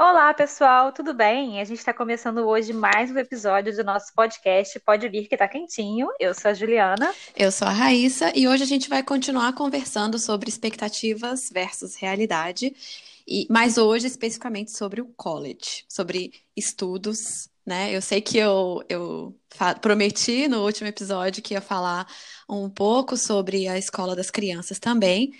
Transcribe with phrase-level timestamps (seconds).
[0.00, 1.60] Olá, pessoal, tudo bem?
[1.60, 5.48] A gente está começando hoje mais um episódio do nosso podcast Pode Vir que tá
[5.48, 6.06] quentinho.
[6.20, 7.12] Eu sou a Juliana.
[7.34, 12.72] Eu sou a Raíssa e hoje a gente vai continuar conversando sobre expectativas versus realidade,
[13.26, 17.90] e mas hoje especificamente sobre o college, sobre estudos, né?
[17.92, 19.36] Eu sei que eu, eu
[19.80, 22.06] prometi no último episódio que ia falar
[22.48, 25.32] um pouco sobre a escola das crianças também,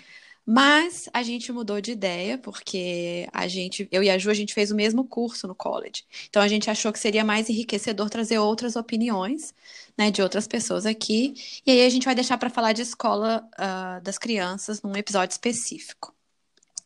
[0.51, 4.51] mas a gente mudou de ideia, porque a gente, eu e a Ju, a gente
[4.51, 6.03] fez o mesmo curso no college.
[6.27, 9.53] Então a gente achou que seria mais enriquecedor trazer outras opiniões,
[9.95, 11.35] né, de outras pessoas aqui.
[11.63, 15.33] E aí a gente vai deixar para falar de escola uh, das crianças num episódio
[15.33, 16.15] específico.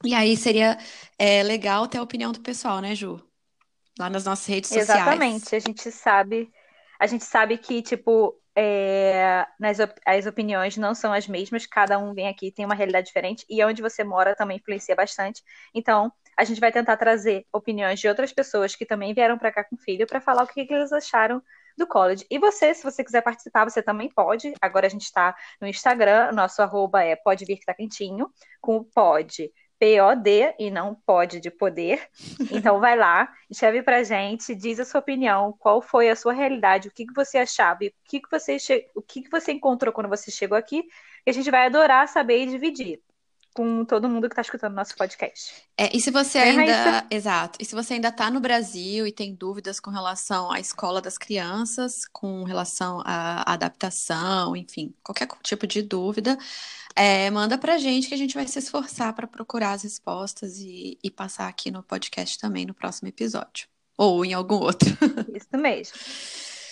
[0.04, 0.78] E aí seria
[1.18, 3.18] é, legal ter a opinião do pessoal, né, Ju?
[3.98, 4.90] Lá nas nossas redes sociais.
[4.90, 5.56] Exatamente.
[5.56, 6.52] A gente sabe,
[7.00, 12.14] a gente sabe que, tipo, é, nas, as opiniões não são as mesmas, cada um
[12.14, 15.44] vem aqui tem uma realidade diferente, e onde você mora também influencia bastante.
[15.74, 19.64] Então, a gente vai tentar trazer opiniões de outras pessoas que também vieram para cá
[19.64, 21.42] com filho para falar o que, que, eles acharam
[21.78, 22.26] do college.
[22.30, 24.54] E você, se você quiser participar, você também pode.
[24.62, 28.30] Agora a gente está no Instagram, nosso arroba é pode vir que tá quentinho,
[28.62, 29.52] com o pode
[29.84, 32.08] P-O-D e não pode de poder.
[32.50, 36.88] Então vai lá, escreve pra gente, diz a sua opinião, qual foi a sua realidade,
[36.88, 38.88] o que, que você achava, e o que, que você che...
[38.96, 40.86] o que, que você encontrou quando você chegou aqui,
[41.26, 43.02] e a gente vai adorar saber e dividir
[43.54, 45.54] com todo mundo que está escutando nosso podcast.
[45.78, 47.08] É, e se você é, ainda, Raíssa?
[47.12, 51.02] exato, e se você ainda está no Brasil e tem dúvidas com relação à escola
[51.02, 56.38] das crianças, com relação à adaptação, enfim, qualquer tipo de dúvida,
[56.96, 60.98] é, manda pra gente que a gente vai se esforçar para procurar as respostas e,
[61.04, 63.68] e passar aqui no podcast também no próximo episódio.
[63.98, 64.90] Ou em algum outro.
[65.34, 65.98] Isso mesmo.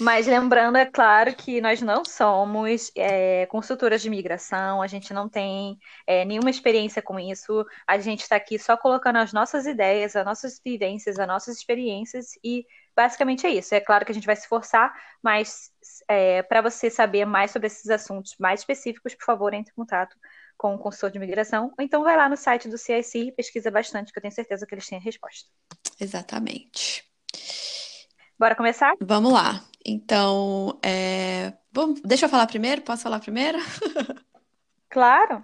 [0.02, 5.30] Mas lembrando, é claro, que nós não somos é, consultoras de imigração, a gente não
[5.30, 10.16] tem é, nenhuma experiência com isso, a gente está aqui só colocando as nossas ideias,
[10.16, 13.74] as nossas vivências, as nossas experiências e basicamente é isso.
[13.74, 15.72] É claro que a gente vai se esforçar, mas
[16.08, 20.16] é, para você saber mais sobre esses assuntos mais específicos, por favor, entre em contato
[20.58, 23.72] com o consultor de imigração, ou então vai lá no site do CIC e pesquisa
[23.72, 25.50] bastante, que eu tenho certeza que eles têm a resposta.
[26.00, 27.04] Exatamente.
[28.38, 28.94] Bora começar?
[29.02, 29.64] Vamos lá.
[29.84, 31.54] Então, é...
[31.72, 32.82] Bom, deixa eu falar primeiro?
[32.82, 33.58] Posso falar primeiro?
[34.94, 35.42] Claro.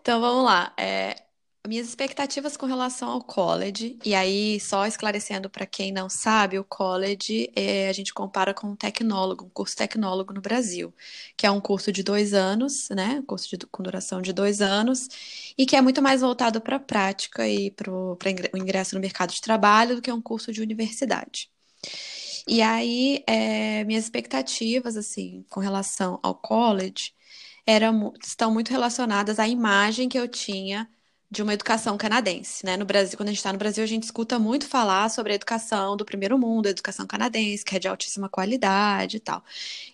[0.00, 0.72] Então, vamos lá.
[0.76, 1.27] É
[1.68, 6.64] minhas expectativas com relação ao college, e aí só esclarecendo para quem não sabe, o
[6.64, 10.92] college é, a gente compara com um tecnólogo, um curso tecnólogo no Brasil,
[11.36, 13.20] que é um curso de dois anos, né?
[13.20, 15.08] Um curso de, com duração de dois anos,
[15.56, 18.16] e que é muito mais voltado para a prática e para o
[18.56, 21.50] ingresso no mercado de trabalho do que um curso de universidade.
[22.46, 27.12] E aí, é, minhas expectativas, assim, com relação ao college,
[27.66, 30.88] eram, estão muito relacionadas à imagem que eu tinha
[31.30, 32.76] de uma educação canadense, né?
[32.76, 35.34] No Brasil, quando a gente está no Brasil, a gente escuta muito falar sobre a
[35.36, 39.44] educação do primeiro mundo, a educação canadense, que é de altíssima qualidade e tal.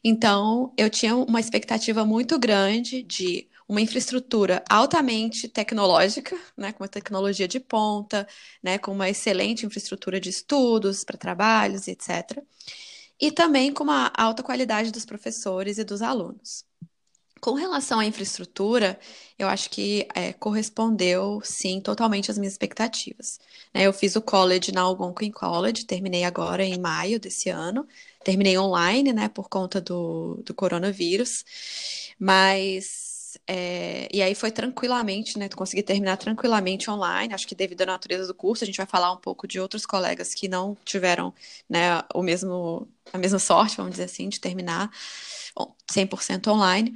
[0.02, 6.88] Então, eu tinha uma expectativa muito grande de uma infraestrutura altamente tecnológica, né, com uma
[6.88, 8.26] tecnologia de ponta,
[8.62, 12.42] né, com uma excelente infraestrutura de estudos para trabalhos, etc.
[13.20, 16.64] E também com uma alta qualidade dos professores e dos alunos.
[17.44, 18.98] Com relação à infraestrutura,
[19.38, 23.38] eu acho que é, correspondeu, sim, totalmente às minhas expectativas.
[23.74, 27.86] Né, eu fiz o college na Algonquin College, terminei agora em maio desse ano.
[28.24, 31.44] Terminei online, né, por conta do, do coronavírus.
[32.18, 35.48] Mas é, e aí foi tranquilamente, né?
[35.50, 37.34] Consegui terminar tranquilamente online.
[37.34, 39.84] Acho que devido à natureza do curso, a gente vai falar um pouco de outros
[39.84, 41.34] colegas que não tiveram,
[41.68, 44.90] né, o mesmo, a mesma sorte, vamos dizer assim, de terminar
[45.86, 46.94] 100% online.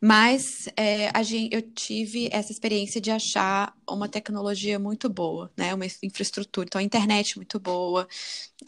[0.00, 5.74] Mas é, a gente, eu tive essa experiência de achar uma tecnologia muito boa, né?
[5.74, 6.66] Uma infraestrutura.
[6.66, 8.08] Então, a internet muito boa,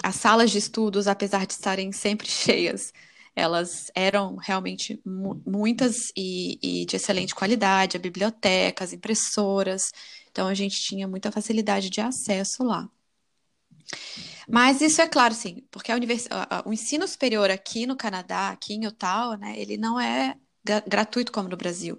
[0.03, 2.93] as salas de estudos, apesar de estarem sempre cheias,
[3.35, 9.91] elas eram realmente mu muitas e, e, de excelente qualidade, a biblioteca, as impressoras.
[10.31, 12.91] Então, a gente tinha muita facilidade de acesso lá.
[14.49, 16.29] Mas isso é claro, sim, porque a univers...
[16.65, 20.37] o ensino superior aqui no Canadá, aqui em Ottawa, né, ele não é
[20.87, 21.99] gratuito como no Brasil.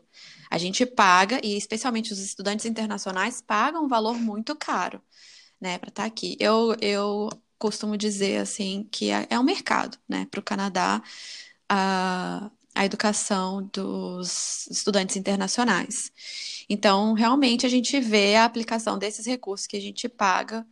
[0.50, 5.02] A gente paga, e especialmente os estudantes internacionais pagam um valor muito caro,
[5.60, 6.38] né, para estar tá aqui.
[6.40, 11.02] Eu, eu costumo dizer, assim, que é, é um mercado, né, para o Canadá,
[11.70, 16.12] a, a educação dos estudantes internacionais.
[16.70, 20.66] Então, realmente, a gente vê a aplicação desses recursos que a gente paga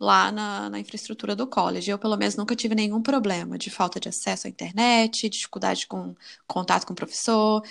[0.00, 1.90] lá na, na, infraestrutura do college.
[1.90, 6.14] Eu, pelo menos, nunca tive nenhum problema de falta de acesso à internet, dificuldade com
[6.46, 7.62] contato com o professor,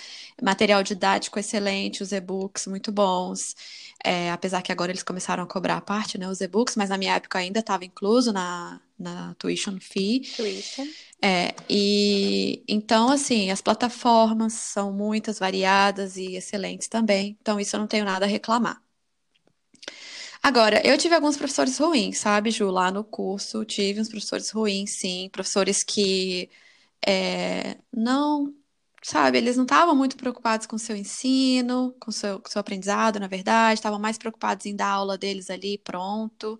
[0.42, 3.56] material didático excelente, os e-books muito bons.
[4.04, 6.98] É, apesar que agora eles começaram a cobrar a parte, né, os e-books, mas na
[6.98, 10.20] minha época ainda estava incluso na, na tuition fee.
[10.36, 10.86] Tuition.
[11.20, 17.36] É, e então, assim, as plataformas são muitas, variadas e excelentes também.
[17.40, 18.80] Então, isso eu não tenho nada a reclamar.
[20.42, 22.70] Agora, eu tive alguns professores ruins, sabe, Ju?
[22.70, 25.28] Lá no curso, tive uns professores ruins, sim.
[25.32, 26.48] Professores que
[27.06, 28.54] é, não,
[29.02, 32.60] sabe, eles não estavam muito preocupados com o seu ensino, com o seu, com seu
[32.60, 36.58] aprendizado, na verdade, estavam mais preocupados em dar aula deles ali, pronto.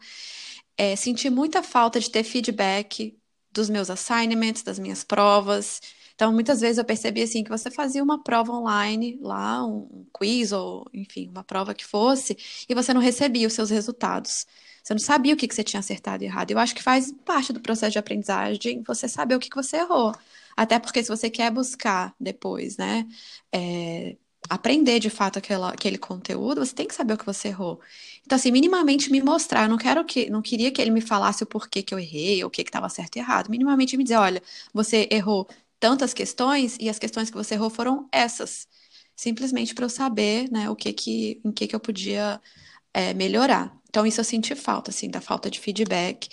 [0.77, 3.19] É, senti muita falta de ter feedback
[3.53, 5.81] dos meus assignments, das minhas provas.
[6.15, 10.53] Então, muitas vezes eu percebi assim que você fazia uma prova online lá, um quiz
[10.53, 12.37] ou, enfim, uma prova que fosse,
[12.69, 14.45] e você não recebia os seus resultados.
[14.83, 16.51] Você não sabia o que, que você tinha acertado e errado.
[16.51, 19.77] Eu acho que faz parte do processo de aprendizagem você saber o que, que você
[19.79, 20.13] errou.
[20.57, 23.07] Até porque se você quer buscar depois, né,
[23.53, 24.17] é,
[24.49, 27.81] aprender de fato aquela, aquele conteúdo, você tem que saber o que você errou.
[28.25, 29.65] Então, assim, minimamente me mostrar.
[29.65, 32.43] Eu não quero que, não queria que ele me falasse o porquê que eu errei,
[32.43, 33.51] ou o que estava certo e errado.
[33.51, 34.43] Minimamente me dizer, olha,
[34.73, 35.49] você errou
[35.81, 38.67] tantas questões e as questões que você errou foram essas.
[39.17, 42.41] Simplesmente para eu saber, né, o que que, em que que eu podia
[42.95, 43.78] é, melhorar.
[43.89, 46.29] Então, isso eu senti falta, assim, da falta de feedback.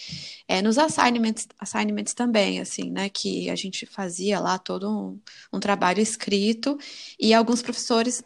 [0.48, 5.20] É, nos assignments, assignments também, assim, né, que a gente fazia lá todo um,
[5.54, 6.78] um trabalho escrito
[7.20, 8.24] e alguns professores,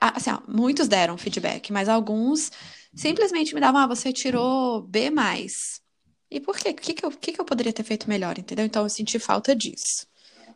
[0.00, 2.50] assim, ó, muitos deram feedback, mas alguns
[2.94, 5.10] simplesmente me davam, ah, você tirou B+.
[6.28, 6.70] E por quê?
[6.70, 8.64] O que, que, eu, que, que eu poderia ter feito melhor, entendeu?
[8.64, 10.06] Então, eu senti falta disso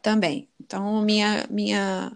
[0.03, 0.49] também.
[0.61, 2.13] Então, minha, minha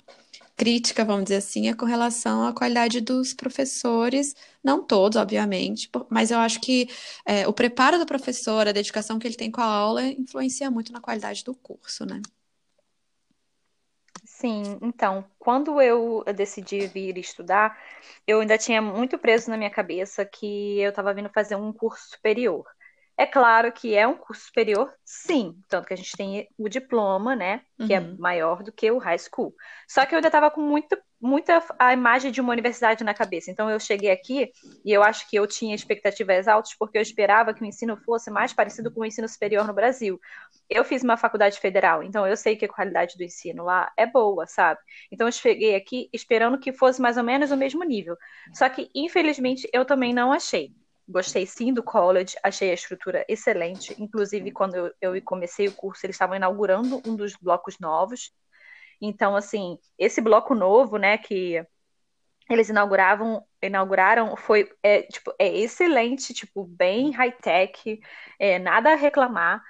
[0.57, 6.31] crítica, vamos dizer assim, é com relação à qualidade dos professores, não todos, obviamente, mas
[6.31, 6.89] eu acho que
[7.27, 10.93] é, o preparo do professor, a dedicação que ele tem com a aula, influencia muito
[10.93, 12.21] na qualidade do curso, né?
[14.25, 17.79] Sim, então, quando eu decidi vir estudar,
[18.27, 22.11] eu ainda tinha muito preso na minha cabeça que eu estava vindo fazer um curso
[22.11, 22.67] superior.
[23.17, 27.37] É claro que é um curso superior, sim, tanto que a gente tem o diploma,
[27.37, 28.15] né, que é uhum.
[28.15, 29.55] é maior do que o high school.
[29.89, 33.53] Só que eu ainda estava com muito, muita a imagem de uma universidade na cabeça.
[33.53, 34.51] Então eu cheguei aqui
[34.85, 38.31] e eu acho que eu tinha expectativas altas porque eu esperava que o ensino fosse
[38.33, 40.21] mais parecido com o ensino superior no Brasil.
[40.69, 44.07] Eu fiz uma faculdade federal, então eu sei que a qualidade do ensino lá é
[44.07, 44.81] boa, sabe?
[45.13, 48.17] Então eu cheguei aqui esperando que fosse mais ou menos o mesmo nível.
[48.53, 50.75] Só que infelizmente eu também não achei.
[51.07, 53.95] Gostei sim do college, achei a estrutura excelente.
[54.01, 58.33] Inclusive, quando eu, eu comecei o curso, eles estavam inaugurando um dos blocos novos.
[59.01, 61.65] Então, assim, esse bloco novo, né, que
[62.49, 68.01] eles inauguravam, inauguraram, foi é, tipo, é excelente, tipo, bem high-tech,
[68.39, 69.63] é, nada a reclamar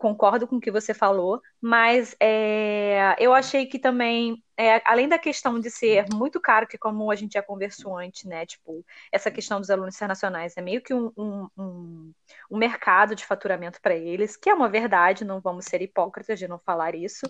[0.00, 5.18] concordo com o que você falou, mas é, eu achei que também, é, além da
[5.18, 8.82] questão de ser muito caro, que como a gente já conversou antes, né, tipo,
[9.12, 12.12] essa questão dos alunos internacionais é meio que um, um, um,
[12.50, 16.48] um mercado de faturamento para eles, que é uma verdade, não vamos ser hipócritas de
[16.48, 17.26] não falar isso,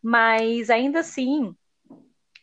[0.00, 1.52] mas ainda assim,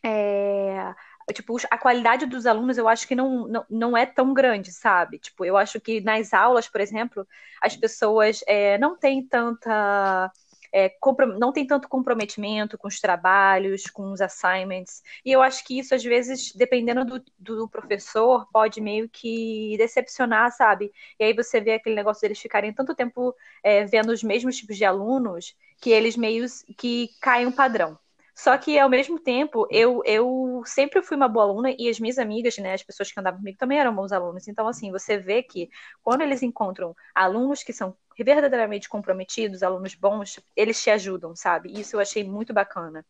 [0.04, 0.94] é,
[1.32, 5.18] tipo, a qualidade dos alunos eu acho que não, não, não é tão grande, sabe?
[5.18, 7.26] Tipo, eu acho que nas aulas, por exemplo,
[7.60, 10.32] as pessoas é, não têm tanta.
[10.74, 10.90] É,
[11.38, 15.02] não tem tanto comprometimento com os trabalhos, com os assignments.
[15.22, 20.50] E eu acho que isso, às vezes, dependendo do, do professor, pode meio que decepcionar,
[20.50, 20.90] sabe?
[21.20, 24.78] E aí você vê aquele negócio deles ficarem tanto tempo é, vendo os mesmos tipos
[24.78, 26.46] de alunos que eles meio
[26.78, 27.98] que caem um padrão.
[28.34, 32.18] Só que, ao mesmo tempo, eu, eu sempre fui uma boa aluna e as minhas
[32.18, 34.48] amigas, né, as pessoas que andavam comigo também eram bons alunos.
[34.48, 35.68] Então, assim, você vê que
[36.02, 41.72] quando eles encontram alunos que são verdadeiramente comprometidos, alunos bons, eles te ajudam, sabe?
[41.78, 43.04] Isso eu achei muito bacana.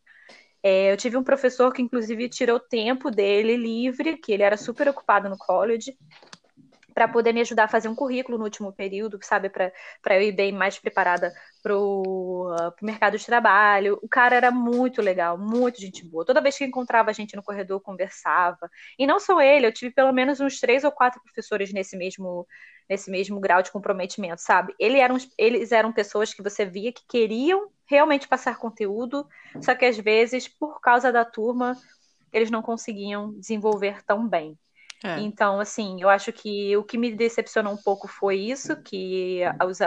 [0.63, 4.89] É, eu tive um professor que, inclusive, tirou tempo dele livre, que ele era super
[4.89, 5.97] ocupado no college,
[6.93, 9.73] para poder me ajudar a fazer um currículo no último período, sabe, para
[10.17, 11.33] eu ir bem mais preparada
[11.63, 13.99] para o uh, mercado de trabalho.
[14.03, 16.25] O cara era muito legal, muito gente boa.
[16.25, 18.71] Toda vez que encontrava a gente no corredor, conversava.
[18.99, 22.47] E não só ele, eu tive pelo menos uns três ou quatro professores nesse mesmo
[22.89, 24.75] nesse mesmo grau de comprometimento, sabe?
[24.79, 29.27] Ele eram, eles eram pessoas que você via que queriam realmente passar conteúdo,
[29.63, 31.77] só que às vezes, por causa da turma,
[32.33, 34.59] eles não conseguiam desenvolver tão bem.
[35.05, 35.21] É.
[35.21, 39.79] Então, assim, eu acho que o que me decepcionou um pouco foi isso, que os,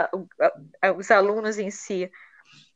[0.98, 2.10] os alunos em si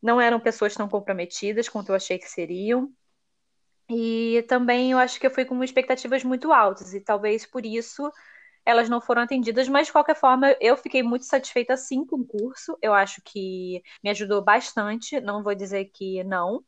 [0.02, 2.90] não eram pessoas tão comprometidas quanto eu achei que seriam.
[3.88, 8.10] E também eu acho que eu fui com expectativas muito altas, e talvez por isso
[8.64, 12.26] elas não foram atendidas, mas de qualquer forma eu fiquei muito satisfeita sim com o
[12.26, 12.76] curso.
[12.82, 16.62] Eu acho que me ajudou bastante, não vou dizer que não.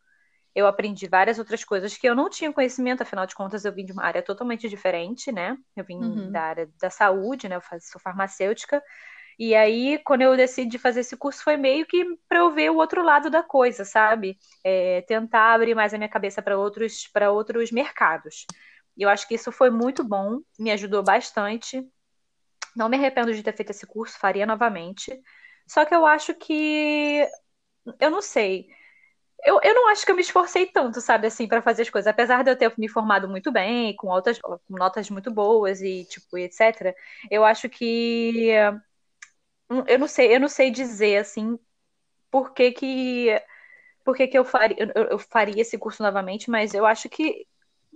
[0.54, 3.85] Eu aprendi várias outras coisas que eu não tinha conhecimento, afinal de contas eu vim
[3.85, 5.56] de uma área totalmente diferente, né?
[5.75, 6.30] Eu vim uhum.
[6.30, 7.56] da área da saúde, né?
[7.56, 8.82] Eu sou farmacêutica.
[9.38, 12.76] E aí, quando eu decidi fazer esse curso, foi meio que para eu ver o
[12.76, 14.38] outro lado da coisa, sabe?
[14.62, 18.47] É, tentar abrir mais a minha cabeça para outros, outros mercados.
[18.97, 21.82] E eu acho que isso foi muito bom, me ajudou bastante.
[22.76, 25.18] Não me arrependo de ter feito esse curso, faria novamente.
[25.66, 27.26] Só que eu acho que.
[27.99, 28.68] Eu não sei.
[29.44, 32.06] Eu, eu não acho que eu me esforcei tanto, sabe, assim, para fazer as coisas.
[32.08, 36.04] Apesar de eu ter me formado muito bem, com, altas, com notas muito boas e,
[36.04, 36.94] tipo, etc.
[37.30, 38.50] Eu acho que.
[39.88, 41.58] Eu não sei, eu não sei dizer, assim,
[42.30, 43.28] por que que.
[44.04, 47.46] Por que, que eu, faria, eu, eu faria esse curso novamente, mas eu acho que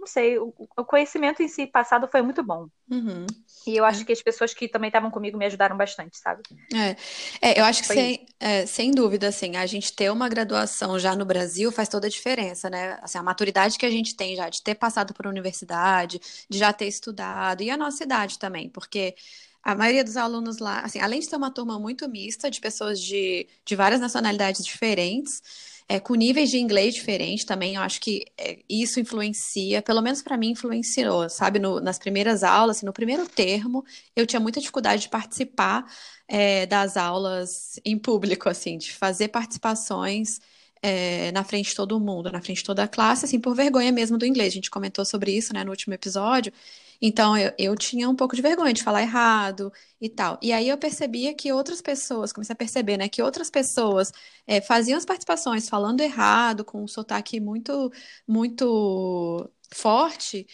[0.06, 2.68] não sei, o, o, conhecimento em si passado foi muito bom.
[2.88, 3.26] Uhum.
[3.66, 4.04] E eu acho é.
[4.04, 6.42] que as pessoas que também estavam comigo me ajudaram bastante, sabe?
[6.72, 6.96] É,
[7.42, 11.16] é eu acho que sem, é, sem dúvida, assim, a gente ter uma graduação já
[11.16, 12.96] no Brasil faz toda a diferença, né?
[13.02, 16.72] Assim, a maturidade que a gente tem já de ter passado por universidade, de já
[16.72, 19.16] ter estudado, e a nossa idade também, porque
[19.60, 23.00] a maioria dos alunos lá, assim, além de ter uma turma muito mista de pessoas
[23.00, 25.42] de, de várias nacionalidades diferentes,
[25.88, 30.20] é, com níveis de inglês diferentes também, eu acho que é, isso influencia, pelo menos
[30.20, 31.58] para mim influenciou, sabe?
[31.58, 35.84] No, nas primeiras aulas, assim, no primeiro termo, eu tinha muita dificuldade de participar
[36.28, 40.40] é, das aulas em público, assim, de fazer participações
[40.82, 43.92] é, na frente de todo mundo, na frente de toda a classe, assim, por vergonha
[43.92, 44.52] mesmo do inglês.
[44.52, 46.52] A gente comentou sobre isso, né, no último episódio.
[47.00, 50.38] Então, eu, eu tinha um pouco de vergonha de falar errado e tal.
[50.42, 54.12] E aí eu percebia que outras pessoas, comecei a perceber, né, que outras pessoas
[54.46, 57.92] é, faziam as participações falando errado, com um sotaque muito,
[58.26, 60.46] muito forte,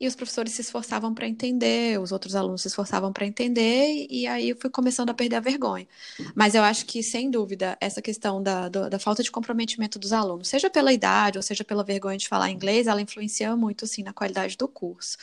[0.00, 4.26] e os professores se esforçavam para entender, os outros alunos se esforçavam para entender, e,
[4.26, 5.86] aí eu fui começando a perder a vergonha.
[6.34, 10.12] Mas eu acho que, sem dúvida, essa questão da, da, da, falta de comprometimento dos
[10.12, 14.02] alunos, seja pela idade ou seja pela vergonha de falar inglês, ela influencia muito, sim,
[14.02, 15.16] na qualidade do curso.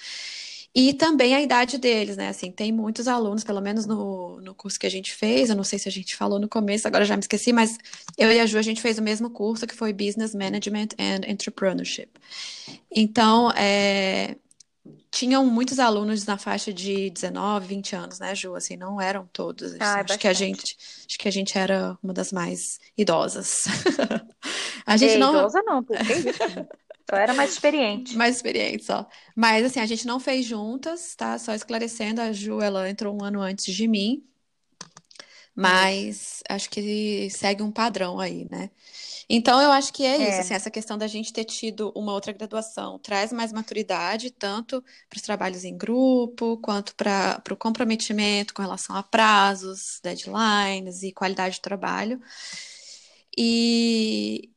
[0.74, 2.30] E também a idade deles, né?
[2.30, 5.66] Assim, tem muitos alunos, pelo menos no, no curso que a gente fez, eu não
[5.66, 7.78] sei se a gente falou no começo, agora já me esqueci, mas
[8.18, 11.30] eu e a Ju, a gente fez o mesmo curso que foi Business Management and
[11.30, 12.10] Entrepreneurship.
[12.90, 14.38] Então, é,
[15.12, 18.56] tinham muitos alunos na faixa de 19, 20 anos, né, Ju?
[18.56, 19.74] Assim, não eram todos.
[19.80, 23.66] Ah, é acho que a gente, acho que a gente era uma das mais idosas.
[24.86, 26.00] a gente não idosa não, porque
[27.10, 28.16] Só era mais experiente.
[28.16, 29.08] Mais experiente, só.
[29.36, 31.38] Mas, assim, a gente não fez juntas, tá?
[31.38, 34.24] Só esclarecendo, a Ju, ela entrou um ano antes de mim.
[35.54, 38.72] Mas acho que segue um padrão aí, né?
[39.30, 40.30] Então, eu acho que é, é.
[40.30, 44.84] isso, assim, essa questão da gente ter tido uma outra graduação traz mais maturidade, tanto
[45.10, 51.14] para os trabalhos em grupo, quanto para o comprometimento com relação a prazos, deadlines e
[51.14, 52.22] qualidade de trabalho.
[53.38, 54.50] E,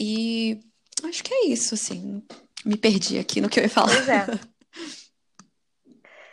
[0.00, 0.60] e
[1.06, 2.22] Acho que é isso, assim.
[2.64, 3.92] Me perdi aqui no que eu ia falar.
[3.92, 4.26] Pois é.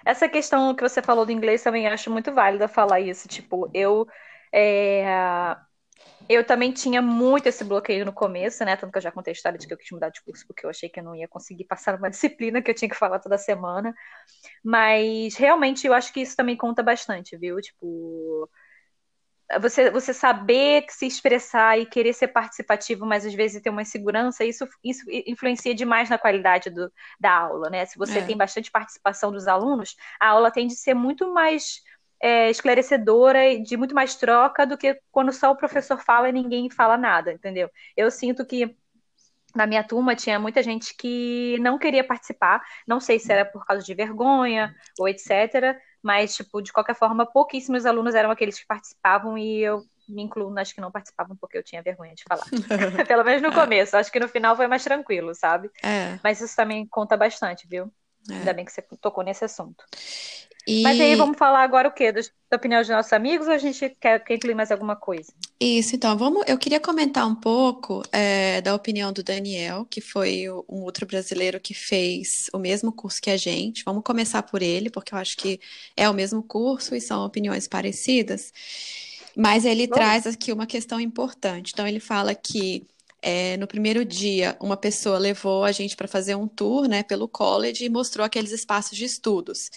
[0.05, 3.27] Essa questão que você falou do inglês também acho muito válida falar isso.
[3.27, 4.07] Tipo, eu.
[4.53, 5.55] É...
[6.27, 8.75] Eu também tinha muito esse bloqueio no começo, né?
[8.75, 10.65] Tanto que eu já contei a história de que eu quis mudar de curso porque
[10.65, 13.19] eu achei que eu não ia conseguir passar uma disciplina que eu tinha que falar
[13.19, 13.93] toda semana.
[14.63, 17.60] Mas realmente eu acho que isso também conta bastante, viu?
[17.62, 18.50] Tipo,
[19.62, 24.44] você, você saber se expressar e querer ser participativo, mas às vezes ter uma insegurança,
[24.44, 27.86] isso, isso influencia demais na qualidade do, da aula, né?
[27.86, 28.25] Se você é.
[28.25, 31.82] tem bastante participação dos alunos, a aula tende a ser muito mais
[32.22, 36.34] é, esclarecedora e de muito mais troca do que quando só o professor fala e
[36.34, 37.70] ninguém fala nada, entendeu?
[37.96, 38.75] Eu sinto que
[39.56, 43.66] na minha turma tinha muita gente que não queria participar, não sei se era por
[43.66, 48.67] causa de vergonha ou etc, mas, tipo, de qualquer forma, pouquíssimos alunos eram aqueles que
[48.67, 52.45] participavam e eu me incluo nas que não participavam porque eu tinha vergonha de falar.
[53.07, 53.97] Pelo menos no começo.
[53.97, 55.71] Acho que no final foi mais tranquilo, sabe?
[55.83, 56.19] É.
[56.24, 57.91] Mas isso também conta bastante, viu?
[58.29, 58.36] É.
[58.36, 59.84] Ainda bem que você tocou nesse assunto.
[60.67, 60.82] E...
[60.82, 62.12] Mas aí vamos falar agora o quê?
[62.12, 65.32] Da opinião dos nossos amigos ou a gente quer, quer incluir mais alguma coisa?
[65.60, 66.44] Isso, então, vamos.
[66.48, 71.60] Eu queria comentar um pouco é, da opinião do Daniel, que foi um outro brasileiro
[71.60, 73.84] que fez o mesmo curso que a gente.
[73.86, 75.60] Vamos começar por ele, porque eu acho que
[75.96, 78.51] é o mesmo curso e são opiniões parecidas.
[79.38, 79.96] Mas ele Bom.
[79.96, 81.74] traz aqui uma questão importante.
[81.74, 82.88] Então, ele fala que
[83.25, 87.27] é, no primeiro dia, uma pessoa levou a gente para fazer um tour, né, pelo
[87.27, 89.72] college e mostrou aqueles espaços de estudos.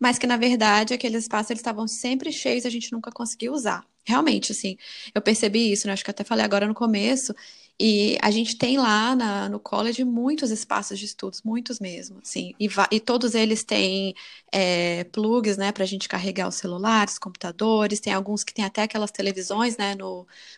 [0.00, 3.84] Mas que, na verdade, aqueles espaços eles estavam sempre cheios, a gente nunca conseguiu usar.
[4.04, 4.76] Realmente, assim,
[5.14, 5.92] eu percebi isso, né?
[5.92, 7.34] Acho que até falei agora no começo.
[7.84, 12.54] E a gente tem lá na, no college muitos espaços de estudos, muitos mesmo, assim,
[12.60, 14.14] e, e todos eles têm
[14.52, 18.82] é, plugs, né, para a gente carregar os celulares, computadores, tem alguns que tem até
[18.82, 19.96] aquelas televisões, né,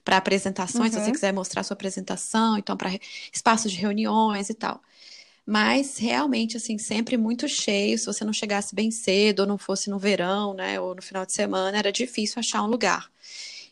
[0.05, 0.99] para apresentações, uhum.
[0.99, 1.13] se você uhum.
[1.13, 2.91] quiser mostrar sua apresentação, então para
[3.33, 4.83] espaços de reuniões e tal.
[5.47, 7.99] Mas realmente, assim, sempre muito cheio.
[7.99, 11.25] Se você não chegasse bem cedo, ou não fosse no verão, né, ou no final
[11.25, 13.11] de semana, era difícil achar um lugar.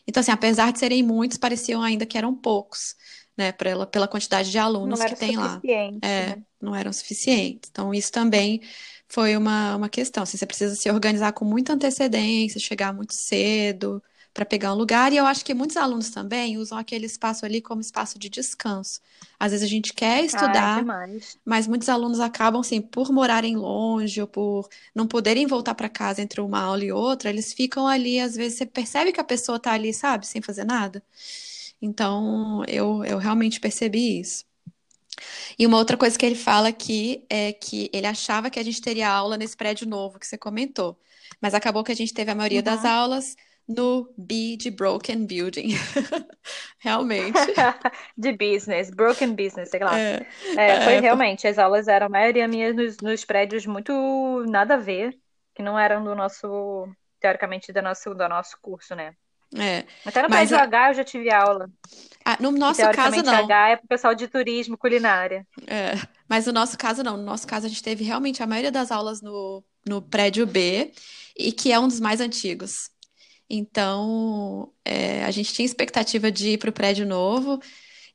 [0.07, 2.95] Então, assim, apesar de serem muitos, pareciam ainda que eram poucos,
[3.37, 5.59] né, pela, pela quantidade de alunos que tem lá.
[6.01, 6.43] É, né?
[6.61, 7.69] não eram suficientes.
[7.71, 8.61] Então, isso também
[9.07, 10.23] foi uma, uma questão.
[10.23, 14.01] Assim, você precisa se organizar com muita antecedência, chegar muito cedo
[14.33, 15.13] para pegar um lugar.
[15.13, 18.99] E eu acho que muitos alunos também usam aquele espaço ali como espaço de descanso.
[19.39, 24.19] Às vezes a gente quer estudar, Ai, mas muitos alunos acabam, assim, por morarem longe
[24.19, 28.19] ou por não poderem voltar para casa entre uma aula e outra, eles ficam ali,
[28.19, 31.03] às vezes você percebe que a pessoa está ali, sabe, sem fazer nada.
[31.83, 34.45] Então, eu, eu realmente percebi isso.
[35.59, 38.81] E uma outra coisa que ele fala aqui é que ele achava que a gente
[38.81, 40.97] teria aula nesse prédio novo que você comentou,
[41.41, 42.63] mas acabou que a gente teve a maioria uhum.
[42.63, 43.35] das aulas
[43.67, 45.71] no B de Broken Building.
[46.79, 47.37] realmente.
[48.17, 49.99] de business, broken business, sei lá.
[49.99, 50.25] É,
[50.55, 54.75] é, foi é, realmente, as aulas eram a maioria minha nos, nos prédios muito nada
[54.75, 55.19] a ver,
[55.53, 56.87] que não eram do nosso,
[57.19, 59.13] teoricamente, do nosso, do nosso curso, né?
[59.57, 59.85] É.
[60.05, 60.63] Até no prédio a...
[60.63, 61.69] H eu já tive aula.
[62.25, 63.33] Ah, no nosso caso, não.
[63.33, 65.45] H é para o pessoal de turismo, culinária.
[65.67, 65.93] É,
[66.27, 67.17] mas no nosso caso, não.
[67.17, 70.91] No nosso caso, a gente teve realmente a maioria das aulas no, no prédio B,
[71.37, 72.89] e que é um dos mais antigos.
[73.49, 77.59] Então, é, a gente tinha expectativa de ir para o prédio novo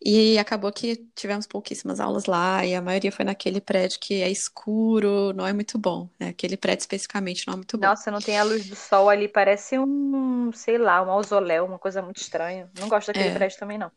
[0.01, 4.31] e acabou que tivemos pouquíssimas aulas lá e a maioria foi naquele prédio que é
[4.31, 6.09] escuro, não é muito bom.
[6.21, 6.29] Né?
[6.29, 7.87] Aquele prédio especificamente não é muito bom.
[7.87, 11.79] Nossa, não tem a luz do sol ali, parece um, sei lá, um mausoléu, uma
[11.79, 12.71] coisa muito estranha.
[12.79, 13.35] Não gosto daquele é.
[13.35, 13.91] prédio também, não.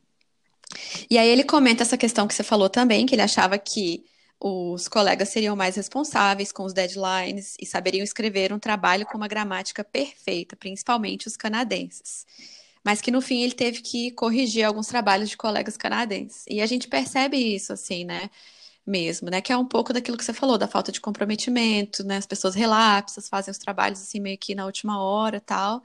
[1.09, 4.03] E aí ele comenta essa questão que você falou também, que ele achava que
[4.39, 9.27] os colegas seriam mais responsáveis com os deadlines e saberiam escrever um trabalho com uma
[9.27, 12.25] gramática perfeita, principalmente os canadenses.
[12.83, 16.45] Mas que no fim ele teve que corrigir alguns trabalhos de colegas canadenses.
[16.47, 18.29] E a gente percebe isso, assim, né?
[18.85, 19.41] Mesmo, né?
[19.41, 22.17] Que é um pouco daquilo que você falou, da falta de comprometimento, né?
[22.17, 25.83] As pessoas relapsas, fazem os trabalhos assim meio que na última hora tal.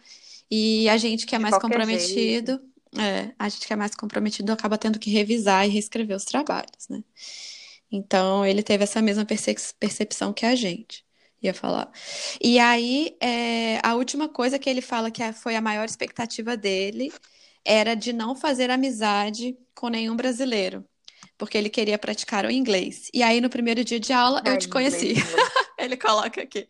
[0.50, 2.60] E a gente que é de mais comprometido,
[2.98, 6.88] é, a gente que é mais comprometido acaba tendo que revisar e reescrever os trabalhos,
[6.88, 7.02] né?
[7.90, 11.05] Então, ele teve essa mesma percepção que a gente
[11.42, 11.90] ia falar.
[12.40, 17.12] E aí, é, a última coisa que ele fala que foi a maior expectativa dele
[17.64, 20.84] era de não fazer amizade com nenhum brasileiro,
[21.36, 23.10] porque ele queria praticar o inglês.
[23.12, 25.14] E aí, no primeiro dia de aula, eu te conheci.
[25.78, 26.68] ele coloca aqui.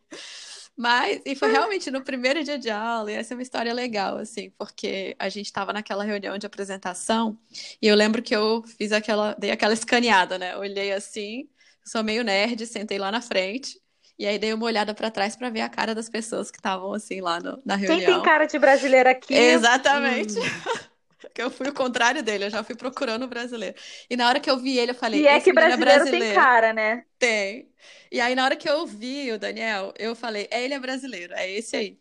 [0.76, 4.18] Mas, e foi realmente no primeiro dia de aula, e essa é uma história legal,
[4.18, 7.38] assim, porque a gente estava naquela reunião de apresentação,
[7.80, 10.56] e eu lembro que eu fiz aquela, dei aquela escaneada, né?
[10.56, 11.48] Olhei assim,
[11.84, 13.80] sou meio nerd, sentei lá na frente,
[14.18, 16.92] e aí dei uma olhada para trás para ver a cara das pessoas que estavam
[16.92, 17.98] assim lá no, na reunião.
[17.98, 19.34] Quem tem cara de brasileiro aqui?
[19.34, 20.38] Exatamente.
[20.38, 20.86] Hum.
[21.34, 23.76] que eu fui o contrário dele, eu já fui procurando o brasileiro.
[24.08, 26.24] E na hora que eu vi ele, eu falei, e é que brasileiro, é brasileiro
[26.24, 27.04] tem cara, né?
[27.18, 27.68] Tem.
[28.10, 31.34] E aí, na hora que eu vi o Daniel, eu falei, é, ele é brasileiro,
[31.34, 31.98] é esse aí.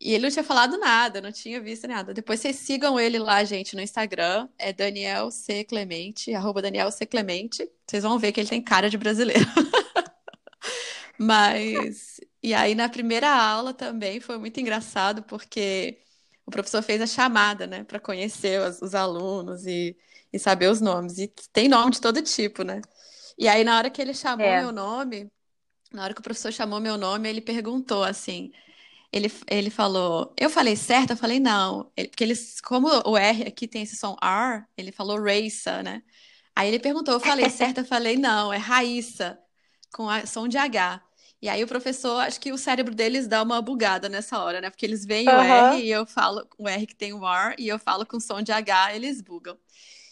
[0.00, 2.12] E ele não tinha falado nada, não tinha visto nada.
[2.12, 4.48] Depois vocês sigam ele lá, gente, no Instagram.
[4.58, 5.64] É Daniel C.
[5.64, 7.06] Clemente, arroba Daniel C.
[7.06, 7.68] Clemente.
[7.86, 9.46] Vocês vão ver que ele tem cara de brasileiro.
[11.18, 12.20] Mas.
[12.42, 15.98] E aí, na primeira aula também foi muito engraçado, porque
[16.46, 19.96] o professor fez a chamada, né, para conhecer os, os alunos e,
[20.32, 21.18] e saber os nomes.
[21.18, 22.82] E tem nome de todo tipo, né?
[23.38, 24.60] E aí, na hora que ele chamou é.
[24.60, 25.30] meu nome,
[25.92, 28.52] na hora que o professor chamou meu nome, ele perguntou assim.
[29.12, 31.10] Ele, ele falou, eu falei certo?
[31.10, 31.90] Eu falei não.
[31.96, 36.02] Ele, porque eles, como o R aqui tem esse som R, ele falou Raissa, né?
[36.56, 37.78] Aí ele perguntou, eu falei certo?
[37.78, 39.38] Eu falei não, é Raíssa,
[39.94, 41.00] com a, som de H.
[41.40, 44.70] E aí o professor, acho que o cérebro deles dá uma bugada nessa hora, né?
[44.70, 45.36] Porque eles veem uhum.
[45.36, 48.18] o R e eu falo, o R que tem o R, e eu falo com
[48.18, 49.56] som de H, eles bugam.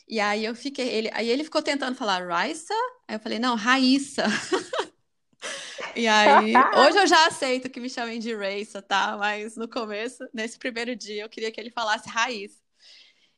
[0.07, 2.75] E aí eu fiquei, ele, aí ele ficou tentando falar Raissa,
[3.09, 4.25] aí eu falei, não, Raíssa.
[5.97, 9.17] e aí, hoje eu já aceito que me chamem de Raissa, tá?
[9.17, 12.62] Mas no começo, nesse primeiro dia, eu queria que ele falasse Raíssa.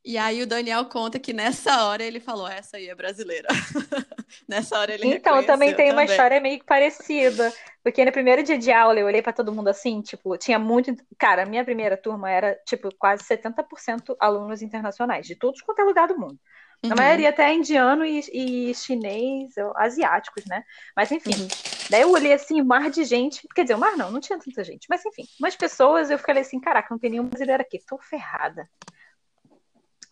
[0.04, 3.48] E aí o Daniel conta que nessa hora ele falou, essa aí é brasileira.
[4.46, 7.50] nessa hora ele Então, também tem uma história meio que parecida.
[7.82, 10.94] Porque no primeiro dia de aula eu olhei para todo mundo assim, tipo, tinha muito.
[11.18, 15.84] Cara, a minha primeira turma era, tipo, quase 70% alunos internacionais, de todos quanto é
[15.84, 16.38] lugar do mundo.
[16.82, 16.92] Uhum.
[16.92, 20.64] A maioria até indiano e, e chinês, ou, asiáticos, né?
[20.94, 21.30] Mas enfim.
[21.30, 21.48] Uhum.
[21.88, 23.46] Daí eu olhei assim, um mar de gente.
[23.54, 24.86] Quer dizer, o mar não, não tinha tanta gente.
[24.88, 28.68] Mas enfim, umas pessoas, eu falei assim, caraca, não tem nenhum brasileiro aqui, tô ferrada.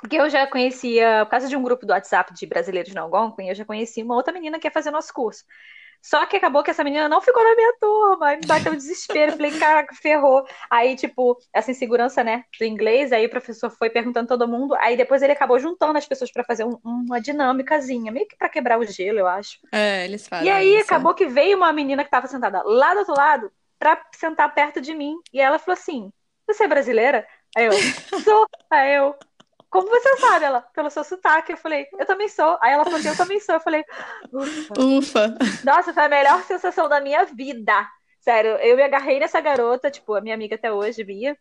[0.02, 3.48] Porque eu já conhecia, por causa de um grupo do WhatsApp de brasileiros no Algonquin,
[3.48, 5.44] eu já conheci uma outra menina que ia fazer nosso curso.
[6.02, 8.26] Só que acabou que essa menina não ficou na minha turma.
[8.26, 9.36] Aí me bateu um desespero.
[9.36, 10.44] Falei, caraca, ferrou.
[10.68, 13.12] Aí, tipo, essa insegurança, né, do inglês.
[13.12, 14.74] Aí o professor foi perguntando todo mundo.
[14.80, 18.48] Aí depois ele acabou juntando as pessoas para fazer um, uma dinâmicazinha, meio que para
[18.48, 19.60] quebrar o gelo, eu acho.
[19.70, 20.48] É, eles fazem.
[20.48, 20.86] E aí isso.
[20.86, 24.80] acabou que veio uma menina que tava sentada lá do outro lado pra sentar perto
[24.80, 25.14] de mim.
[25.32, 26.12] E ela falou assim:
[26.48, 27.24] Você é brasileira?
[27.56, 27.72] Aí eu,
[28.24, 28.46] sou.
[28.70, 29.14] Aí eu,
[29.72, 30.44] como você sabe?
[30.44, 31.52] Ela, pelo seu sotaque.
[31.52, 32.58] Eu falei, eu também sou.
[32.60, 33.54] Aí ela falou assim, eu também sou.
[33.54, 33.82] Eu falei,
[34.30, 34.74] ufa.
[34.78, 35.38] Ufa.
[35.64, 37.88] Nossa, foi a melhor sensação da minha vida.
[38.20, 41.36] Sério, eu me agarrei nessa garota, tipo, a minha amiga até hoje, Bia.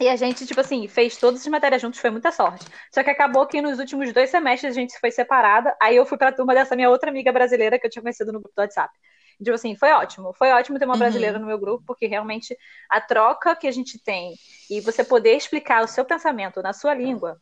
[0.00, 2.66] E a gente, tipo assim, fez todas as matérias juntos, foi muita sorte.
[2.92, 5.76] Só que acabou que nos últimos dois semestres a gente foi separada.
[5.82, 8.40] Aí eu fui pra turma dessa minha outra amiga brasileira que eu tinha conhecido no
[8.40, 8.92] grupo do WhatsApp.
[9.38, 10.32] Tipo assim, foi ótimo.
[10.34, 10.98] Foi ótimo ter uma Uhum.
[10.98, 12.56] brasileira no meu grupo, porque realmente
[12.90, 14.34] a troca que a gente tem
[14.70, 17.40] e você poder explicar o seu pensamento na sua língua,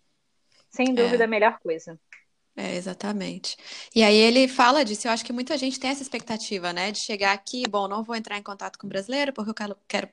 [0.70, 1.98] sem dúvida, é a melhor coisa.
[2.54, 3.56] É, exatamente.
[3.94, 6.98] E aí ele fala disso, eu acho que muita gente tem essa expectativa, né, de
[6.98, 10.08] chegar aqui, bom, não vou entrar em contato com brasileiro porque eu quero, quero,